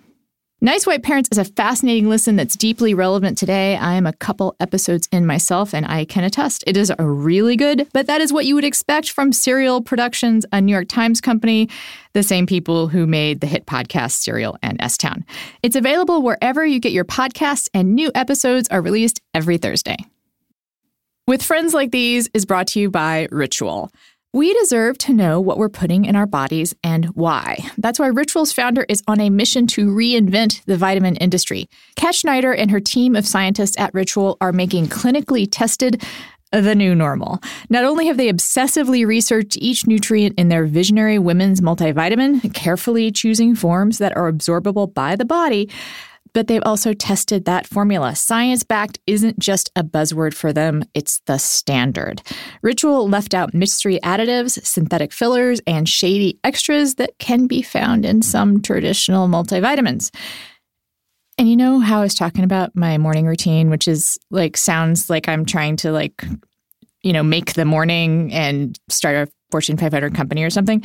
Nice 0.64 0.86
White 0.86 1.02
Parents 1.02 1.28
is 1.32 1.40
a 1.40 1.44
fascinating 1.44 2.08
listen 2.08 2.36
that's 2.36 2.56
deeply 2.56 2.94
relevant 2.94 3.36
today. 3.36 3.76
I 3.78 3.96
am 3.96 4.06
a 4.06 4.14
couple 4.14 4.56
episodes 4.60 5.10
in 5.12 5.26
myself, 5.26 5.74
and 5.74 5.88
I 5.88 6.06
can 6.06 6.24
attest 6.24 6.64
it 6.68 6.78
is 6.78 6.94
a 7.00 7.04
really 7.04 7.56
good, 7.56 7.88
but 7.94 8.06
that 8.06 8.22
is 8.22 8.32
what 8.32 8.46
you 8.46 8.54
would 8.54 8.64
expect 8.64 9.10
from 9.10 9.34
Serial 9.34 9.82
Productions, 9.82 10.46
a 10.52 10.62
New 10.62 10.72
York 10.72 10.88
Times 10.88 11.20
company, 11.20 11.68
the 12.14 12.22
same 12.22 12.46
people 12.46 12.88
who 12.88 13.08
made 13.08 13.42
the 13.42 13.48
hit 13.48 13.66
podcast 13.66 14.12
Serial 14.12 14.56
and 14.62 14.80
S 14.80 14.98
Town. 14.98 15.26
It's 15.64 15.76
available 15.76 16.22
wherever 16.22 16.64
you 16.64 16.80
get 16.80 16.92
your 16.92 17.06
podcasts, 17.06 17.68
and 17.74 17.96
new 17.96 18.12
episodes 18.14 18.68
are 18.70 18.84
released 18.84 19.20
every 19.34 19.58
Thursday. 19.58 19.98
With 21.26 21.42
Friends 21.42 21.74
Like 21.74 21.90
These 21.90 22.30
is 22.36 22.46
brought 22.46 22.68
to 22.68 22.80
you 22.80 22.92
by 22.92 23.28
Ritual. 23.32 23.92
We 24.34 24.54
deserve 24.54 24.98
to 25.00 25.14
know 25.14 25.42
what 25.42 25.58
we're 25.58 25.68
putting 25.68 26.06
in 26.06 26.16
our 26.16 26.26
bodies 26.26 26.74
and 26.86 27.04
why. 27.08 27.58
That's 27.78 28.00
why 28.00 28.08
Ritual's 28.08 28.54
founder 28.54 28.86
is 28.88 29.04
on 29.06 29.20
a 29.20 29.30
mission 29.30 29.68
to 29.68 29.88
reinvent 29.88 30.64
the 30.64 30.78
vitamin 30.78 31.18
industry. 31.18 31.68
Kat 31.98 32.16
Schneider 32.16 32.54
and 32.54 32.72
her 32.72 32.80
team 32.80 33.18
of 33.18 33.28
scientists 33.28 33.78
at 33.78 33.94
Ritual 33.94 34.38
are 34.40 34.54
making 34.54 34.88
clinically 34.88 35.50
tested 35.52 36.02
the 36.54 36.76
new 36.76 36.96
normal. 36.96 37.40
Not 37.70 37.84
only 37.84 38.08
have 38.08 38.16
they 38.16 38.32
obsessively 38.32 39.06
researched 39.06 39.58
each 39.58 39.86
nutrient 39.86 40.40
in 40.40 40.48
their 40.48 40.66
visionary 40.66 41.20
women's 41.20 41.60
multivitamin, 41.60 42.54
carefully 42.54 43.12
choosing 43.12 43.54
forms 43.54 43.98
that 43.98 44.16
are 44.16 44.32
absorbable 44.32 44.94
by 44.94 45.18
the 45.18 45.26
body, 45.26 45.70
but 46.34 46.48
they've 46.48 46.64
also 46.66 46.94
tested 46.94 47.46
that 47.46 47.68
formula. 47.68 48.16
Science 48.16 48.64
backed 48.64 49.00
isn't 49.08 49.40
just 49.40 49.72
a 49.76 49.84
buzzword 49.84 50.34
for 50.34 50.54
them, 50.54 50.84
it's 50.94 51.22
the 51.26 51.38
standard. 51.38 52.22
Ritual 52.62 53.08
left 53.10 53.34
out 53.34 53.54
mystery 53.54 54.00
additives, 54.04 54.64
synthetic 54.66 55.12
fillers, 55.12 55.62
and 55.68 55.88
shady 55.88 56.40
extras 56.44 56.96
that 56.96 57.18
can 57.20 57.48
be 57.48 57.62
found 57.62 58.06
in 58.06 58.22
some 58.22 58.62
traditional 58.62 59.28
multivitamins. 59.28 60.12
And 61.38 61.50
you 61.50 61.58
know 61.58 61.80
how 61.80 62.00
I 62.00 62.04
was 62.04 62.16
talking 62.16 62.44
about 62.44 62.76
my 62.76 62.98
morning 62.98 63.26
routine, 63.26 63.70
which 63.70 63.88
is 63.88 64.20
like 64.30 64.58
sounds 64.58 65.10
like 65.10 65.28
I'm 65.28 65.46
trying 65.46 65.76
to 65.78 65.92
like, 65.92 66.24
you 67.02 67.14
know, 67.14 67.24
make 67.24 67.54
the 67.54 67.66
morning 67.66 68.32
and 68.32 68.78
start 68.90 69.16
a 69.16 69.32
Fortune 69.50 69.78
500 69.78 70.14
company 70.14 70.44
or 70.44 70.50
something. 70.50 70.84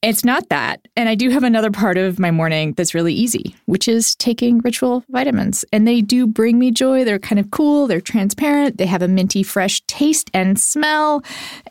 It's 0.00 0.24
not 0.24 0.48
that. 0.50 0.86
And 0.96 1.08
I 1.08 1.16
do 1.16 1.28
have 1.30 1.42
another 1.42 1.72
part 1.72 1.98
of 1.98 2.20
my 2.20 2.30
morning 2.30 2.72
that's 2.74 2.94
really 2.94 3.12
easy, 3.12 3.56
which 3.66 3.88
is 3.88 4.14
taking 4.14 4.58
ritual 4.58 5.02
vitamins. 5.08 5.64
And 5.72 5.88
they 5.88 6.02
do 6.02 6.24
bring 6.28 6.56
me 6.56 6.70
joy. 6.70 7.04
They're 7.04 7.18
kind 7.18 7.40
of 7.40 7.50
cool, 7.50 7.88
they're 7.88 8.00
transparent, 8.00 8.78
they 8.78 8.86
have 8.86 9.02
a 9.02 9.08
minty, 9.08 9.42
fresh 9.42 9.80
taste 9.88 10.30
and 10.32 10.58
smell. 10.58 11.24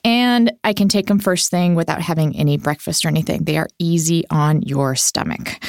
And 0.03 0.51
I 0.65 0.73
can 0.73 0.89
take 0.89 1.07
them 1.07 1.19
first 1.19 1.49
thing 1.49 1.73
without 1.73 2.01
having 2.01 2.35
any 2.35 2.57
breakfast 2.57 3.05
or 3.05 3.07
anything. 3.07 3.45
They 3.45 3.57
are 3.57 3.69
easy 3.79 4.25
on 4.29 4.61
your 4.61 4.95
stomach. 4.95 5.63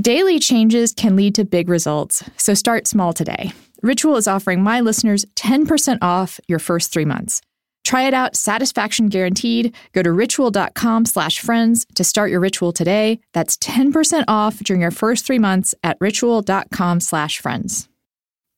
Daily 0.00 0.38
changes 0.38 0.92
can 0.92 1.16
lead 1.16 1.34
to 1.34 1.44
big 1.44 1.68
results, 1.68 2.22
so 2.36 2.54
start 2.54 2.86
small 2.86 3.12
today. 3.12 3.50
Ritual 3.82 4.16
is 4.16 4.28
offering 4.28 4.62
my 4.62 4.80
listeners 4.80 5.24
10% 5.34 5.98
off 6.00 6.38
your 6.46 6.60
first 6.60 6.92
three 6.92 7.04
months. 7.04 7.42
Try 7.88 8.02
it 8.02 8.12
out, 8.12 8.36
satisfaction 8.36 9.08
guaranteed. 9.08 9.74
Go 9.94 10.02
to 10.02 10.12
ritual.com 10.12 11.06
slash 11.06 11.40
friends 11.40 11.86
to 11.94 12.04
start 12.04 12.30
your 12.30 12.38
ritual 12.38 12.70
today. 12.70 13.18
That's 13.32 13.56
10% 13.56 14.24
off 14.28 14.58
during 14.58 14.82
your 14.82 14.90
first 14.90 15.24
three 15.24 15.38
months 15.38 15.74
at 15.82 15.96
ritual.com 15.98 17.00
slash 17.00 17.38
friends. 17.38 17.88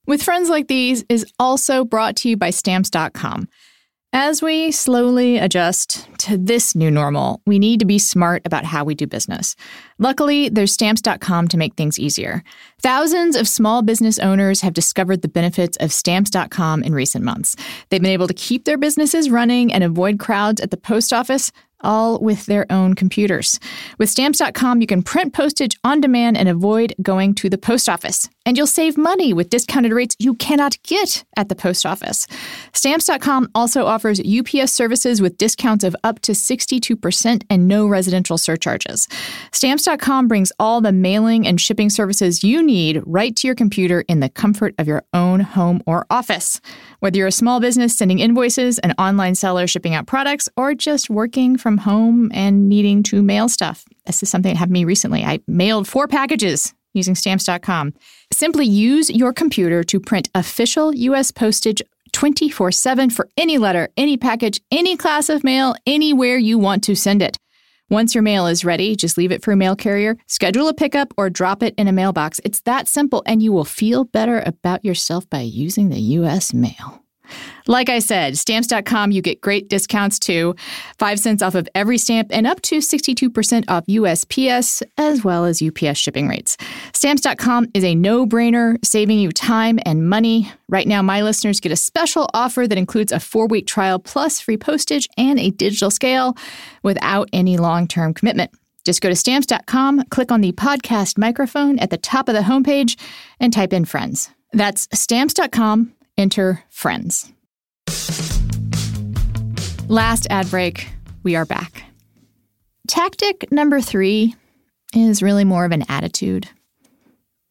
With 0.04 0.20
Friends 0.20 0.48
Like 0.48 0.66
These 0.66 1.04
is 1.08 1.24
also 1.38 1.84
brought 1.84 2.16
to 2.16 2.28
you 2.28 2.36
by 2.36 2.50
stamps.com. 2.50 3.46
As 4.12 4.42
we 4.42 4.72
slowly 4.72 5.38
adjust 5.38 6.08
to 6.18 6.36
this 6.36 6.74
new 6.74 6.90
normal, 6.90 7.40
we 7.46 7.60
need 7.60 7.78
to 7.78 7.86
be 7.86 8.00
smart 8.00 8.42
about 8.44 8.64
how 8.64 8.82
we 8.82 8.96
do 8.96 9.06
business. 9.06 9.54
Luckily, 10.00 10.48
there's 10.48 10.72
stamps.com 10.72 11.46
to 11.46 11.56
make 11.56 11.74
things 11.74 11.96
easier. 11.96 12.42
Thousands 12.82 13.36
of 13.36 13.46
small 13.46 13.82
business 13.82 14.18
owners 14.18 14.62
have 14.62 14.72
discovered 14.72 15.22
the 15.22 15.28
benefits 15.28 15.76
of 15.76 15.92
stamps.com 15.92 16.82
in 16.82 16.92
recent 16.92 17.24
months. 17.24 17.54
They've 17.88 18.02
been 18.02 18.10
able 18.10 18.26
to 18.26 18.34
keep 18.34 18.64
their 18.64 18.78
businesses 18.78 19.30
running 19.30 19.72
and 19.72 19.84
avoid 19.84 20.18
crowds 20.18 20.60
at 20.60 20.72
the 20.72 20.76
post 20.76 21.12
office 21.12 21.52
all 21.82 22.18
with 22.18 22.46
their 22.46 22.66
own 22.70 22.94
computers. 22.94 23.58
With 23.98 24.10
stamps.com, 24.10 24.80
you 24.80 24.86
can 24.86 25.02
print 25.02 25.32
postage 25.32 25.78
on 25.84 26.00
demand 26.00 26.36
and 26.36 26.48
avoid 26.48 26.94
going 27.00 27.34
to 27.36 27.48
the 27.48 27.58
post 27.58 27.88
office. 27.88 28.28
And 28.46 28.57
you'll 28.57 28.66
save 28.66 28.96
money 28.96 29.35
with 29.35 29.50
discounted 29.50 29.92
rates 29.92 30.16
you 30.18 30.35
cannot 30.35 30.83
get 30.83 31.24
at 31.37 31.50
the 31.50 31.55
post 31.55 31.85
office. 31.85 32.26
Stamps.com 32.72 33.50
also 33.55 33.85
offers 33.85 34.20
UPS 34.20 34.72
services 34.72 35.20
with 35.20 35.37
discounts 35.37 35.85
of 35.85 35.94
up 36.05 36.20
to 36.20 36.33
62% 36.33 37.42
and 37.50 37.68
no 37.68 37.87
residential 37.87 38.38
surcharges. 38.38 39.09
Stamps.com 39.53 40.26
brings 40.26 40.53
all 40.59 40.81
the 40.81 40.90
mailing 40.90 41.46
and 41.46 41.61
shipping 41.61 41.90
services 41.90 42.42
you 42.42 42.62
need 42.62 43.03
right 43.05 43.37
to 43.37 43.46
your 43.46 43.55
computer 43.55 44.05
in 44.09 44.20
the 44.20 44.31
comfort 44.31 44.74
of 44.79 44.88
your 44.88 45.05
own 45.12 45.40
home 45.40 45.83
or 45.87 46.07
office. 46.09 46.62
Whether 47.00 47.18
you're 47.18 47.26
a 47.26 47.33
small 47.33 47.61
business 47.61 47.96
sending 47.96 48.20
invoices, 48.20 48.79
an 48.79 48.92
online 48.92 49.35
seller 49.35 49.66
shipping 49.66 49.94
out 49.94 50.07
products, 50.07 50.48
or 50.57 50.74
just 50.74 51.11
working 51.11 51.59
from 51.59 51.76
home 51.76 52.31
and 52.33 52.68
needing 52.70 53.03
to 53.05 53.22
mail 53.22 53.50
stuff. 53.50 53.85
This 54.07 54.22
is 54.22 54.31
something 54.31 54.53
that 54.53 54.59
happened 54.59 54.76
to 54.76 54.81
me 54.81 54.85
recently. 54.87 55.24
I 55.24 55.40
mailed 55.46 55.87
four 55.87 56.09
packages 56.09 56.74
using 56.92 57.14
stamps.com. 57.14 57.94
Simply 58.33 58.66
use 58.66 59.11
your 59.11 59.33
computer 59.33 59.83
to 59.85 60.00
print 60.00 60.29
official 60.35 60.94
U.S. 60.94 61.31
postage 61.31 61.83
24 62.12 62.72
7 62.72 63.11
for 63.11 63.29
any 63.37 63.59
letter, 63.59 63.88
any 63.96 64.16
package, 64.16 64.61
any 64.70 64.96
class 64.96 65.29
of 65.29 65.44
mail, 65.44 65.74
anywhere 65.87 66.37
you 66.37 66.59
want 66.59 66.85
to 66.85 66.94
send 66.94 67.22
it. 67.22 67.38
Once 67.88 68.14
your 68.14 68.22
mail 68.22 68.46
is 68.46 68.64
ready, 68.64 68.94
just 68.94 69.18
leave 69.18 69.33
it 69.33 69.42
for 69.42 69.50
a 69.50 69.57
mail 69.57 69.74
carrier, 69.74 70.16
schedule 70.29 70.68
a 70.68 70.74
pickup, 70.74 71.12
or 71.16 71.29
drop 71.29 71.61
it 71.61 71.74
in 71.76 71.88
a 71.88 71.92
mailbox. 71.92 72.40
It's 72.44 72.61
that 72.61 72.87
simple, 72.87 73.22
and 73.26 73.42
you 73.42 73.53
will 73.53 73.64
feel 73.64 74.05
better 74.05 74.42
about 74.46 74.85
yourself 74.85 75.29
by 75.29 75.40
using 75.40 75.88
the 75.88 76.00
U.S. 76.00 76.55
mail. 76.55 76.99
Like 77.66 77.88
I 77.88 77.98
said, 77.98 78.36
stamps.com, 78.36 79.10
you 79.10 79.22
get 79.22 79.40
great 79.40 79.68
discounts 79.68 80.18
too. 80.18 80.54
Five 80.98 81.20
cents 81.20 81.42
off 81.42 81.54
of 81.54 81.68
every 81.74 81.98
stamp 81.98 82.28
and 82.30 82.46
up 82.46 82.60
to 82.62 82.78
62% 82.78 83.64
off 83.68 83.86
USPS 83.86 84.82
as 84.98 85.24
well 85.24 85.44
as 85.44 85.62
UPS 85.62 85.98
shipping 85.98 86.28
rates. 86.28 86.56
Stamps.com 86.92 87.68
is 87.74 87.84
a 87.84 87.94
no 87.94 88.26
brainer, 88.26 88.76
saving 88.84 89.18
you 89.18 89.30
time 89.30 89.78
and 89.84 90.08
money. 90.08 90.50
Right 90.68 90.86
now, 90.86 91.02
my 91.02 91.22
listeners 91.22 91.60
get 91.60 91.72
a 91.72 91.76
special 91.76 92.28
offer 92.34 92.66
that 92.66 92.78
includes 92.78 93.12
a 93.12 93.20
four 93.20 93.46
week 93.46 93.66
trial 93.66 93.98
plus 93.98 94.40
free 94.40 94.56
postage 94.56 95.08
and 95.16 95.38
a 95.38 95.50
digital 95.50 95.90
scale 95.90 96.36
without 96.82 97.28
any 97.32 97.56
long 97.56 97.86
term 97.86 98.14
commitment. 98.14 98.50
Just 98.84 99.00
go 99.00 99.08
to 99.08 99.16
stamps.com, 99.16 100.04
click 100.10 100.32
on 100.32 100.40
the 100.40 100.52
podcast 100.52 101.18
microphone 101.18 101.78
at 101.78 101.90
the 101.90 101.98
top 101.98 102.28
of 102.28 102.34
the 102.34 102.40
homepage, 102.40 102.98
and 103.38 103.52
type 103.52 103.72
in 103.72 103.84
friends. 103.84 104.30
That's 104.52 104.88
stamps.com, 104.92 105.92
enter 106.16 106.64
friends. 106.70 107.32
Last 109.88 110.26
ad 110.30 110.50
break, 110.50 110.88
we 111.22 111.36
are 111.36 111.44
back. 111.44 111.84
Tactic 112.86 113.50
number 113.50 113.80
three 113.80 114.34
is 114.94 115.22
really 115.22 115.44
more 115.44 115.64
of 115.64 115.72
an 115.72 115.84
attitude, 115.88 116.48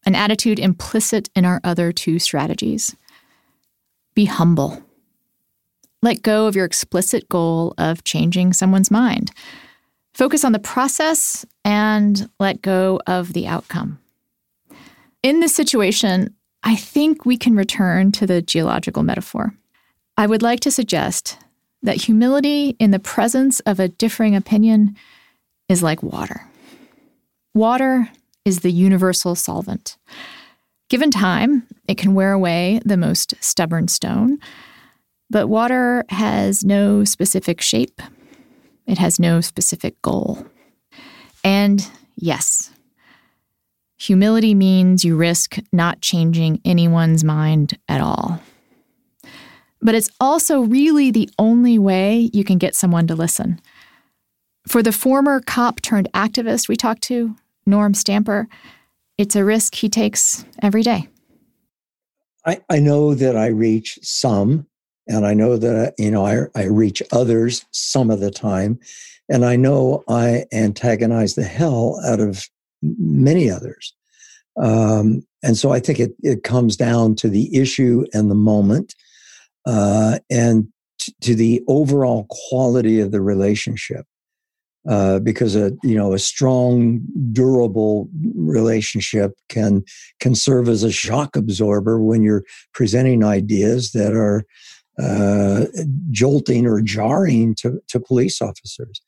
an 0.04 0.14
attitude 0.14 0.58
implicit 0.58 1.30
in 1.34 1.44
our 1.44 1.60
other 1.64 1.92
two 1.92 2.18
strategies. 2.18 2.94
Be 4.14 4.24
humble. 4.26 4.82
Let 6.02 6.22
go 6.22 6.46
of 6.46 6.56
your 6.56 6.64
explicit 6.64 7.28
goal 7.28 7.74
of 7.78 8.04
changing 8.04 8.52
someone's 8.54 8.90
mind. 8.90 9.32
Focus 10.14 10.44
on 10.44 10.52
the 10.52 10.58
process 10.58 11.44
and 11.64 12.28
let 12.38 12.62
go 12.62 13.00
of 13.06 13.32
the 13.32 13.46
outcome. 13.46 13.98
In 15.22 15.40
this 15.40 15.54
situation, 15.54 16.34
I 16.62 16.76
think 16.76 17.24
we 17.24 17.36
can 17.36 17.56
return 17.56 18.12
to 18.12 18.26
the 18.26 18.42
geological 18.42 19.02
metaphor. 19.02 19.54
I 20.16 20.26
would 20.26 20.42
like 20.42 20.60
to 20.60 20.70
suggest 20.70 21.38
that 21.82 21.96
humility 21.96 22.76
in 22.78 22.90
the 22.90 22.98
presence 22.98 23.60
of 23.60 23.80
a 23.80 23.88
differing 23.88 24.36
opinion 24.36 24.96
is 25.68 25.82
like 25.82 26.02
water. 26.02 26.46
Water 27.54 28.10
is 28.44 28.60
the 28.60 28.72
universal 28.72 29.34
solvent. 29.34 29.96
Given 30.88 31.10
time, 31.10 31.66
it 31.88 31.96
can 31.96 32.14
wear 32.14 32.32
away 32.32 32.80
the 32.84 32.96
most 32.96 33.34
stubborn 33.40 33.88
stone, 33.88 34.38
but 35.30 35.46
water 35.46 36.04
has 36.08 36.64
no 36.64 37.04
specific 37.04 37.60
shape, 37.60 38.02
it 38.86 38.98
has 38.98 39.20
no 39.20 39.40
specific 39.40 40.00
goal. 40.02 40.44
And 41.44 41.88
yes, 42.16 42.70
humility 44.00 44.54
means 44.54 45.04
you 45.04 45.14
risk 45.14 45.58
not 45.72 46.00
changing 46.00 46.60
anyone's 46.64 47.22
mind 47.22 47.78
at 47.88 48.00
all. 48.00 48.40
But 49.82 49.94
it's 49.94 50.10
also 50.18 50.60
really 50.60 51.10
the 51.10 51.28
only 51.38 51.78
way 51.78 52.30
you 52.32 52.42
can 52.42 52.58
get 52.58 52.74
someone 52.74 53.06
to 53.08 53.14
listen. 53.14 53.60
For 54.66 54.82
the 54.82 54.92
former 54.92 55.40
cop 55.40 55.80
turned 55.80 56.08
activist 56.12 56.68
we 56.68 56.76
talked 56.76 57.02
to, 57.04 57.36
Norm 57.66 57.94
Stamper, 57.94 58.48
it's 59.18 59.36
a 59.36 59.44
risk 59.44 59.74
he 59.74 59.88
takes 59.88 60.44
every 60.62 60.82
day. 60.82 61.08
I, 62.46 62.60
I 62.70 62.78
know 62.78 63.14
that 63.14 63.36
I 63.36 63.48
reach 63.48 63.98
some, 64.02 64.66
and 65.06 65.26
I 65.26 65.34
know 65.34 65.58
that 65.58 65.94
you 65.98 66.10
know 66.10 66.24
I, 66.24 66.44
I 66.54 66.64
reach 66.64 67.02
others 67.12 67.66
some 67.70 68.10
of 68.10 68.20
the 68.20 68.30
time, 68.30 68.78
and 69.28 69.44
I 69.44 69.56
know 69.56 70.04
I 70.08 70.46
antagonize 70.52 71.34
the 71.34 71.44
hell 71.44 72.00
out 72.06 72.20
of 72.20 72.48
many 72.82 73.50
others. 73.50 73.94
Um, 74.60 75.22
and 75.42 75.56
so 75.56 75.72
I 75.72 75.80
think 75.80 76.00
it, 76.00 76.12
it 76.22 76.42
comes 76.42 76.76
down 76.76 77.14
to 77.16 77.28
the 77.28 77.56
issue 77.56 78.04
and 78.12 78.30
the 78.30 78.34
moment 78.34 78.94
uh, 79.66 80.18
and 80.30 80.68
t- 80.98 81.14
to 81.22 81.34
the 81.34 81.62
overall 81.68 82.26
quality 82.28 83.00
of 83.00 83.10
the 83.10 83.20
relationship. 83.20 84.06
Uh, 84.88 85.18
because 85.18 85.54
a 85.54 85.72
you 85.82 85.94
know 85.94 86.14
a 86.14 86.18
strong, 86.18 87.02
durable 87.32 88.08
relationship 88.34 89.32
can 89.50 89.84
can 90.20 90.34
serve 90.34 90.70
as 90.70 90.82
a 90.82 90.90
shock 90.90 91.36
absorber 91.36 92.00
when 92.00 92.22
you're 92.22 92.44
presenting 92.72 93.22
ideas 93.22 93.92
that 93.92 94.14
are 94.14 94.42
uh, 94.98 95.66
jolting 96.10 96.66
or 96.66 96.80
jarring 96.80 97.54
to, 97.54 97.80
to 97.88 98.00
police 98.00 98.40
officers. 98.40 99.02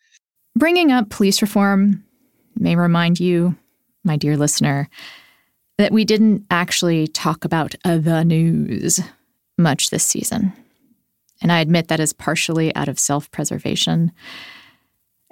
Bringing 0.56 0.92
up 0.92 1.10
police 1.10 1.40
reform 1.42 2.04
may 2.58 2.76
remind 2.76 3.18
you, 3.18 3.56
my 4.04 4.16
dear 4.16 4.36
listener, 4.36 4.88
that 5.78 5.92
we 5.92 6.04
didn't 6.04 6.44
actually 6.50 7.06
talk 7.08 7.44
about 7.44 7.74
the 7.84 8.24
news 8.24 9.00
much 9.58 9.90
this 9.90 10.04
season. 10.04 10.52
And 11.40 11.50
I 11.50 11.60
admit 11.60 11.88
that 11.88 12.00
is 12.00 12.12
partially 12.12 12.74
out 12.76 12.88
of 12.88 12.98
self 12.98 13.30
preservation. 13.30 14.12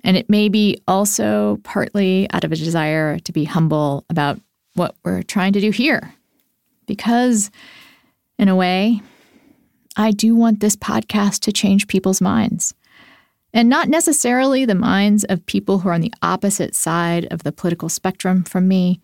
And 0.03 0.17
it 0.17 0.31
may 0.31 0.49
be 0.49 0.81
also 0.89 1.59
partly 1.63 2.27
out 2.33 2.45
of 2.45 2.53
a 2.53 2.57
desire 2.57 3.19
to 3.21 3.33
be 3.33 3.45
humble 3.45 4.05
about 4.09 4.41
what 4.75 4.97
we're 5.05 5.23
trying 5.23 5.53
to 5.53 5.61
do 5.61 5.71
here. 5.71 6.15
Because, 6.87 7.51
in 8.39 8.49
a 8.49 8.57
way, 8.57 9.01
I 9.97 10.11
do 10.11 10.35
want 10.35 10.61
this 10.61 10.75
podcast 10.75 11.41
to 11.41 11.53
change 11.53 11.87
people's 11.87 12.21
minds. 12.21 12.75
And 13.53 13.69
not 13.69 13.89
necessarily 13.89 14.65
the 14.65 14.75
minds 14.75 15.25
of 15.25 15.45
people 15.47 15.81
who 15.81 15.89
are 15.89 15.95
on 15.95 16.01
the 16.01 16.13
opposite 16.23 16.75
side 16.75 17.27
of 17.33 17.43
the 17.43 17.53
political 17.53 17.89
spectrum 17.89 18.45
from 18.45 18.69
me. 18.69 19.01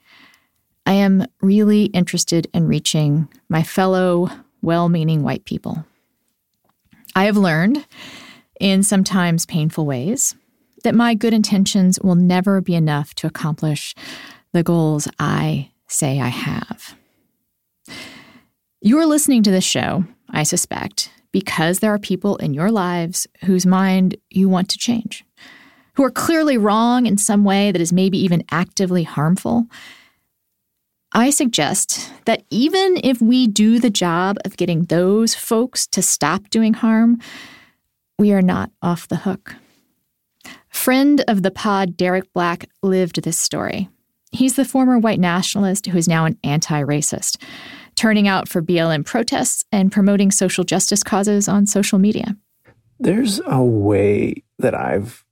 I 0.85 0.93
am 0.93 1.27
really 1.41 1.87
interested 1.87 2.49
in 2.55 2.69
reaching 2.69 3.29
my 3.49 3.63
fellow 3.63 4.31
well 4.63 4.89
meaning 4.89 5.23
white 5.23 5.45
people. 5.45 5.85
I 7.17 7.25
have 7.25 7.37
learned, 7.37 7.85
in 8.61 8.83
sometimes 8.83 9.47
painful 9.47 9.87
ways, 9.87 10.37
that 10.85 10.95
my 10.95 11.15
good 11.15 11.33
intentions 11.33 11.99
will 12.01 12.15
never 12.15 12.61
be 12.61 12.75
enough 12.75 13.15
to 13.15 13.27
accomplish 13.27 13.95
the 14.53 14.63
goals 14.63 15.09
I 15.19 15.71
say 15.89 16.21
I 16.21 16.29
have. 16.29 16.97
You're 18.81 19.07
listening 19.07 19.43
to 19.45 19.51
this 19.51 19.65
show, 19.65 20.05
I 20.31 20.43
suspect, 20.43 21.11
because 21.37 21.81
there 21.81 21.93
are 21.93 21.99
people 21.99 22.37
in 22.37 22.55
your 22.55 22.71
lives 22.71 23.27
whose 23.45 23.67
mind 23.67 24.17
you 24.31 24.49
want 24.49 24.71
to 24.71 24.79
change, 24.79 25.23
who 25.93 26.03
are 26.03 26.11
clearly 26.11 26.57
wrong 26.57 27.05
in 27.05 27.19
some 27.19 27.45
way 27.45 27.71
that 27.71 27.83
is 27.83 27.93
maybe 27.93 28.17
even 28.17 28.43
actively 28.51 29.03
harmful. 29.03 29.67
I 31.13 31.29
suggest 31.29 32.11
that 32.25 32.43
even 32.49 32.99
if 33.05 33.21
we 33.21 33.47
do 33.49 33.79
the 33.79 33.91
job 33.91 34.39
of 34.47 34.57
getting 34.57 34.85
those 34.85 35.35
folks 35.35 35.87
to 35.89 36.01
stop 36.01 36.49
doing 36.49 36.73
harm, 36.73 37.21
we 38.19 38.33
are 38.33 38.41
not 38.41 38.71
off 38.81 39.07
the 39.07 39.17
hook. 39.17 39.57
Friend 40.71 41.23
of 41.29 41.43
the 41.43 41.51
pod, 41.51 41.99
Derek 41.99 42.33
Black, 42.33 42.65
lived 42.83 43.23
this 43.25 43.39
story. 43.39 43.91
He's 44.33 44.57
the 44.57 44.65
former 44.65 44.99
white 44.99 45.21
nationalist 45.21 45.85
who 45.85 45.99
is 45.99 46.09
now 46.09 46.25
an 46.25 46.39
anti 46.43 46.83
racist, 46.83 47.37
turning 47.97 48.29
out 48.29 48.49
for 48.49 48.63
BLM 48.63 49.05
protests 49.05 49.65
and 49.73 49.91
promoting 49.91 50.31
social 50.31 50.65
justice 50.65 51.03
causes 51.03 51.49
on 51.49 51.67
social 51.67 51.99
media. 51.99 52.37
There's 53.01 53.41
a 53.47 53.63
way 53.63 54.43
that 54.59 54.75
I've 54.75 55.25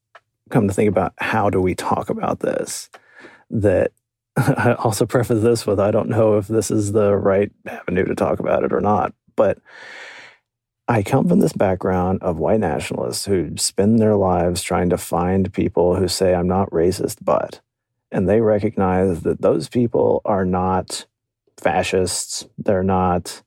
come 0.50 0.68
to 0.68 0.74
think 0.74 0.88
about 0.88 1.14
how 1.18 1.50
do 1.50 1.60
we 1.60 1.74
talk 1.74 2.10
about 2.10 2.40
this 2.40 2.90
that 3.50 3.92
I 4.36 4.74
also 4.78 5.06
preface 5.06 5.42
this 5.42 5.66
with 5.66 5.78
I 5.78 5.90
don't 5.90 6.08
know 6.08 6.36
if 6.36 6.48
this 6.48 6.70
is 6.70 6.92
the 6.92 7.14
right 7.16 7.52
avenue 7.66 8.04
to 8.04 8.14
talk 8.14 8.40
about 8.40 8.64
it 8.64 8.72
or 8.72 8.80
not, 8.80 9.14
but 9.36 9.58
I 10.86 11.02
come 11.02 11.28
from 11.28 11.40
this 11.40 11.54
background 11.54 12.22
of 12.22 12.36
white 12.36 12.60
nationalists 12.60 13.24
who 13.24 13.56
spend 13.56 13.98
their 13.98 14.16
lives 14.16 14.62
trying 14.62 14.90
to 14.90 14.98
find 14.98 15.52
people 15.52 15.96
who 15.96 16.08
say, 16.08 16.34
I'm 16.34 16.48
not 16.48 16.70
racist, 16.70 17.18
but. 17.22 17.60
And 18.10 18.28
they 18.28 18.40
recognize 18.40 19.22
that 19.22 19.40
those 19.40 19.68
people 19.68 20.20
are 20.24 20.44
not 20.44 21.06
fascists, 21.56 22.46
they're 22.58 22.82
not 22.82 23.42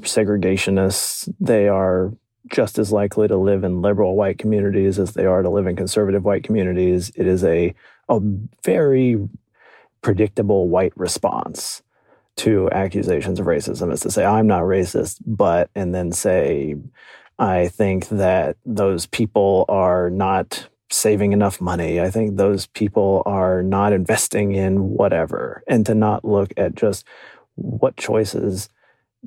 segregationists, 0.00 1.32
they 1.40 1.68
are 1.68 2.12
just 2.50 2.78
as 2.78 2.92
likely 2.92 3.28
to 3.28 3.36
live 3.36 3.64
in 3.64 3.82
liberal 3.82 4.16
white 4.16 4.38
communities 4.38 4.98
as 4.98 5.12
they 5.12 5.26
are 5.26 5.42
to 5.42 5.50
live 5.50 5.66
in 5.66 5.76
conservative 5.76 6.24
white 6.24 6.42
communities. 6.42 7.12
It 7.14 7.26
is 7.26 7.44
a, 7.44 7.74
a 8.08 8.20
very 8.64 9.28
predictable 10.00 10.68
white 10.68 10.96
response 10.96 11.82
to 12.36 12.70
accusations 12.70 13.40
of 13.40 13.46
racism 13.46 13.92
is 13.92 14.00
to 14.00 14.10
say, 14.10 14.24
I'm 14.24 14.46
not 14.46 14.62
racist, 14.62 15.18
but, 15.26 15.70
and 15.74 15.94
then 15.94 16.12
say, 16.12 16.76
I 17.38 17.68
think 17.68 18.08
that 18.08 18.56
those 18.64 19.06
people 19.06 19.64
are 19.68 20.08
not 20.08 20.68
saving 20.90 21.32
enough 21.32 21.60
money. 21.60 22.00
I 22.00 22.10
think 22.10 22.36
those 22.36 22.66
people 22.66 23.22
are 23.26 23.62
not 23.62 23.92
investing 23.92 24.52
in 24.52 24.90
whatever, 24.90 25.62
and 25.66 25.84
to 25.86 25.94
not 25.94 26.24
look 26.24 26.52
at 26.56 26.74
just 26.74 27.04
what 27.54 27.96
choices 27.96 28.68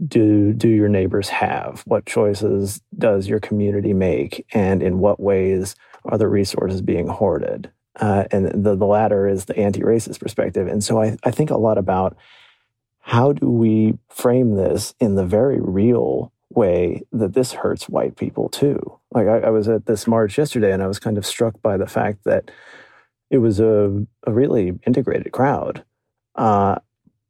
do 0.08 0.54
do 0.54 0.70
your 0.70 0.90
neighbors 0.90 1.30
have? 1.30 1.84
What 1.86 2.06
choices 2.06 2.82
does 2.98 3.28
your 3.28 3.40
community 3.40 3.94
make, 3.94 4.46
and 4.54 4.82
in 4.82 5.00
what 5.00 5.20
ways 5.20 5.76
are 6.06 6.18
the 6.18 6.28
resources 6.28 6.82
being 6.82 7.08
hoarded? 7.08 7.70
Uh, 8.00 8.24
and 8.32 8.64
the, 8.64 8.76
the 8.76 8.86
latter 8.86 9.28
is 9.28 9.46
the 9.46 9.58
anti-racist 9.58 10.20
perspective. 10.22 10.66
And 10.66 10.82
so 10.82 11.02
I, 11.02 11.18
I 11.24 11.32
think 11.32 11.50
a 11.50 11.58
lot 11.58 11.78
about 11.78 12.16
how 13.02 13.34
do 13.34 13.50
we 13.50 13.98
frame 14.10 14.56
this 14.56 14.96
in 15.00 15.16
the 15.16 15.26
very 15.26 15.60
real 15.60 16.32
way 16.50 17.02
that 17.12 17.34
this 17.34 17.52
hurts 17.52 17.90
white 17.90 18.16
people 18.16 18.48
too. 18.48 18.98
Like 19.12 19.28
I, 19.28 19.40
I, 19.40 19.50
was 19.50 19.68
at 19.68 19.86
this 19.86 20.08
march 20.08 20.38
yesterday 20.38 20.72
and 20.72 20.82
I 20.82 20.88
was 20.88 21.00
kind 21.00 21.18
of 21.18 21.26
struck 21.26 21.62
by 21.62 21.78
the 21.78 21.88
fact 21.88 22.24
that 22.24 22.50
it 23.30 23.40
was 23.40 23.60
a, 23.60 24.06
a 24.26 24.32
really 24.32 24.80
integrated 24.86 25.32
crowd. 25.32 25.84
Uh, 26.36 26.76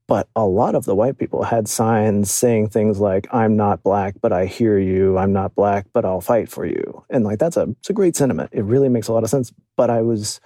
but 0.08 0.28
a 0.36 0.46
lot 0.46 0.76
of 0.76 0.84
the 0.84 0.94
white 0.94 1.18
people 1.18 1.44
had 1.44 1.70
signs 1.70 2.30
saying 2.30 2.68
things 2.68 3.00
like, 3.00 3.28
I'm 3.32 3.56
not 3.56 3.82
black, 3.82 4.16
but 4.22 4.34
I 4.34 4.46
hear 4.46 4.78
you. 4.78 5.18
I'm 5.18 5.32
not 5.32 5.56
black, 5.56 5.88
but 5.94 6.04
I'll 6.04 6.20
fight 6.20 6.50
for 6.50 6.66
you. 6.66 7.06
And 7.10 7.24
like 7.24 7.40
that's 7.40 7.56
a 7.56 7.74
it's 7.80 7.90
a 7.90 7.94
great 7.94 8.18
sentiment. 8.18 8.50
It 8.52 8.66
really 8.66 8.90
makes 8.90 9.08
a 9.08 9.14
lot 9.14 9.24
of 9.24 9.30
sense. 9.30 9.54
But 9.78 9.90
I 9.90 10.02
was 10.02 10.42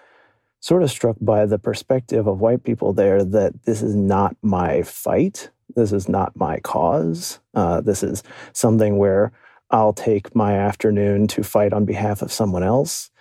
sort 0.60 0.84
of 0.84 0.91
struck 0.91 1.15
by 1.19 1.48
the 1.48 1.58
perspective 1.58 2.28
of 2.28 2.41
white 2.41 2.63
people 2.63 2.93
there 2.93 3.24
that 3.24 3.65
this 3.65 3.82
is 3.82 3.95
not 3.95 4.36
my 4.43 4.84
fight. 4.84 5.50
This 5.76 5.91
is 5.91 6.08
not 6.08 6.36
my 6.36 6.60
cause. 6.60 7.39
Uh, 7.56 7.82
this 7.82 8.04
is 8.04 8.21
something 8.54 8.98
where 8.98 9.32
I'll 9.76 9.92
take 9.92 10.34
my 10.34 10.54
afternoon 10.54 11.28
to 11.28 11.44
fight 11.44 11.74
on 11.74 11.84
behalf 11.84 12.22
of 12.22 12.32
someone 12.32 12.64
else. 12.64 13.12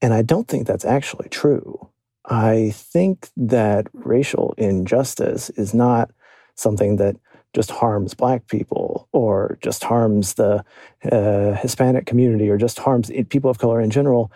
And 0.00 0.14
I 0.14 0.22
don't 0.22 0.48
think 0.48 0.66
that's 0.66 0.86
actually 0.86 1.28
true. 1.28 1.90
I 2.24 2.72
think 2.74 3.28
that 3.36 3.88
racial 3.92 4.54
injustice 4.56 5.50
is 5.50 5.74
not 5.74 6.10
something 6.54 6.96
that 6.96 7.16
just 7.52 7.70
harms 7.70 8.14
black 8.14 8.46
people 8.46 9.06
or 9.12 9.58
just 9.60 9.84
harms 9.84 10.34
the 10.34 10.64
uh, 11.12 11.52
Hispanic 11.56 12.06
community 12.06 12.48
or 12.48 12.56
just 12.56 12.78
harms 12.78 13.10
people 13.28 13.50
of 13.50 13.58
color 13.58 13.78
in 13.78 13.90
general. 13.90 14.32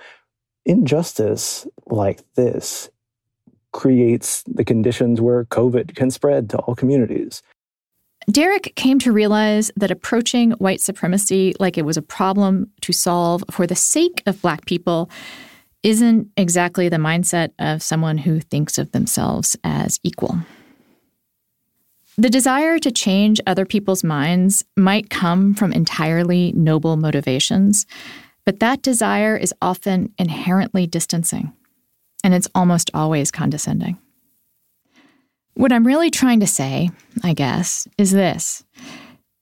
Injustice 0.67 1.67
like 1.87 2.21
this 2.35 2.91
creates 3.73 4.43
the 4.43 4.65
conditions 4.65 5.23
where 5.23 5.47
COVID 5.47 5.97
can 5.97 6.11
spread 6.11 6.51
to 6.51 6.59
all 6.59 6.75
communities. 6.75 7.43
Derek 8.31 8.73
came 8.77 8.99
to 9.01 9.13
realize 9.13 9.71
that 9.77 9.91
approaching 9.91 10.53
white 10.53 10.81
supremacy 10.81 11.55
like 11.59 11.77
it 11.77 11.85
was 11.85 11.97
a 11.97 12.03
problem 12.03 12.71
to 12.83 12.93
solve 12.93 13.45
for 13.51 13.67
the 13.67 13.75
sake 13.75 14.23
of 14.27 14.41
Black 14.43 14.65
people 14.67 15.11
isn't 15.83 16.29
exactly 16.37 16.89
the 16.89 16.97
mindset 16.97 17.51
of 17.59 17.83
someone 17.83 18.19
who 18.19 18.41
thinks 18.41 18.79
of 18.79 18.93
themselves 18.93 19.57
as 19.65 19.99
equal. 20.05 20.39
The 22.19 22.31
desire 22.31 22.79
to 22.79 22.93
change 22.93 23.41
other 23.47 23.65
people's 23.65 24.05
minds 24.05 24.65
might 24.77 25.11
come 25.11 25.55
from 25.55 25.73
entirely 25.73 26.53
noble 26.53 26.97
motivations, 26.97 27.87
but 28.45 28.61
that 28.61 28.83
desire 28.83 29.37
is 29.37 29.55
often 29.63 30.13
inherently 30.19 30.87
distancing, 30.87 31.53
and 32.23 32.35
it's 32.35 32.49
almost 32.55 32.91
always 32.93 33.31
condescending. 33.31 33.99
What 35.55 35.73
I'm 35.73 35.87
really 35.87 36.11
trying 36.11 36.41
to 36.41 36.47
say, 36.47 36.91
I 37.23 37.35
guess, 37.35 37.87
is 37.99 38.11
this. 38.11 38.65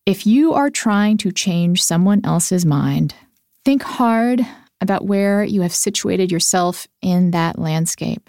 If 0.07 0.27
you 0.27 0.55
are 0.55 0.71
trying 0.71 1.19
to 1.19 1.31
change 1.31 1.83
someone 1.83 2.21
else's 2.25 2.67
mind, 2.67 3.15
think 3.65 3.83
hard 3.83 4.45
about 4.81 5.07
where 5.07 5.45
you 5.45 5.63
have 5.63 5.73
situated 5.73 6.33
yourself 6.33 6.89
in 7.01 7.31
that 7.31 7.59
landscape. 7.59 8.29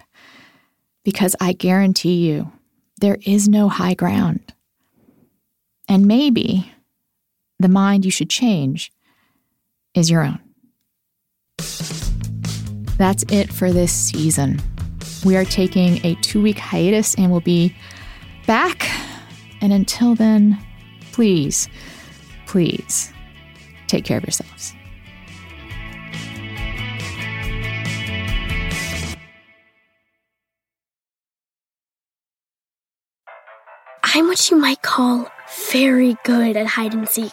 Because 1.04 1.36
I 1.42 1.54
guarantee 1.54 2.28
you, 2.28 2.52
there 3.00 3.18
is 3.26 3.50
no 3.50 3.68
high 3.68 3.96
ground. 3.96 4.54
And 5.90 6.06
maybe 6.06 6.72
the 7.60 7.68
mind 7.68 8.06
you 8.06 8.12
should 8.12 8.30
change 8.30 8.92
is 9.96 10.12
your 10.12 10.24
own. 10.24 10.40
That's 12.98 13.24
it 13.30 13.52
for 13.52 13.72
this 13.72 13.92
season. 13.92 14.62
We 15.24 15.36
are 15.36 15.46
taking 15.46 16.04
a 16.04 16.16
two 16.16 16.42
week 16.42 16.58
hiatus 16.58 17.14
and 17.16 17.32
we'll 17.32 17.42
be 17.42 17.76
back. 18.48 18.90
And 19.62 19.72
until 19.72 20.16
then, 20.16 20.58
please, 21.12 21.70
please 22.48 23.14
take 23.88 24.04
care 24.04 24.18
of 24.18 24.24
yourselves. 24.24 24.74
I'm 34.04 34.28
what 34.28 34.50
you 34.50 34.58
might 34.58 34.82
call 34.82 35.28
very 35.72 36.18
good 36.26 36.58
at 36.58 36.66
hide 36.66 36.94
and 36.94 37.08
seek. 37.08 37.32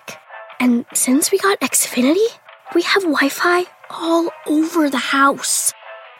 And 0.60 0.84
since 0.92 1.32
we 1.32 1.38
got 1.38 1.58
Xfinity, 1.60 2.26
we 2.74 2.82
have 2.82 3.02
Wi 3.02 3.30
Fi 3.30 3.64
all 3.90 4.28
over 4.46 4.90
the 4.90 4.98
house 4.98 5.72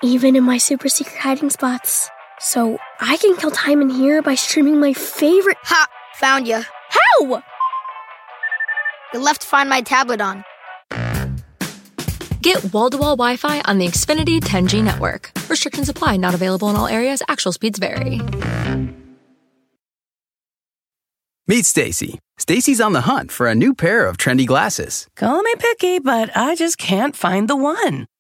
even 0.02 0.36
in 0.36 0.44
my 0.44 0.58
super 0.58 0.88
secret 0.88 1.16
hiding 1.16 1.50
spots. 1.50 2.10
So 2.40 2.78
I 3.00 3.16
can 3.16 3.36
kill 3.36 3.50
time 3.50 3.80
in 3.80 3.90
here 3.90 4.22
by 4.22 4.34
streaming 4.34 4.78
my 4.80 4.92
favorite. 4.92 5.58
Ha! 5.64 5.86
Found 6.16 6.46
you. 6.46 6.62
How? 6.90 7.42
You 9.14 9.20
left 9.20 9.42
Find 9.42 9.68
My 9.68 9.80
tablet 9.80 10.20
on. 10.20 10.44
Get 12.42 12.72
wall 12.72 12.90
to 12.90 12.98
wall 12.98 13.16
Wi 13.16 13.36
Fi 13.36 13.60
on 13.62 13.78
the 13.78 13.86
Xfinity 13.86 14.38
10G 14.38 14.82
network. 14.84 15.32
Restrictions 15.48 15.88
apply, 15.88 16.16
not 16.16 16.34
available 16.34 16.70
in 16.70 16.76
all 16.76 16.86
areas. 16.86 17.22
Actual 17.28 17.52
speeds 17.52 17.78
vary. 17.78 18.20
Meet 21.46 21.64
Stacy. 21.64 22.18
Stacy's 22.38 22.80
on 22.80 22.92
the 22.92 23.00
hunt 23.00 23.32
for 23.32 23.46
a 23.48 23.54
new 23.54 23.74
pair 23.74 24.06
of 24.06 24.18
trendy 24.18 24.46
glasses. 24.46 25.08
Call 25.16 25.42
me 25.42 25.54
picky, 25.58 25.98
but 25.98 26.30
I 26.36 26.54
just 26.54 26.76
can't 26.78 27.16
find 27.16 27.48
the 27.48 27.56
one. 27.56 28.06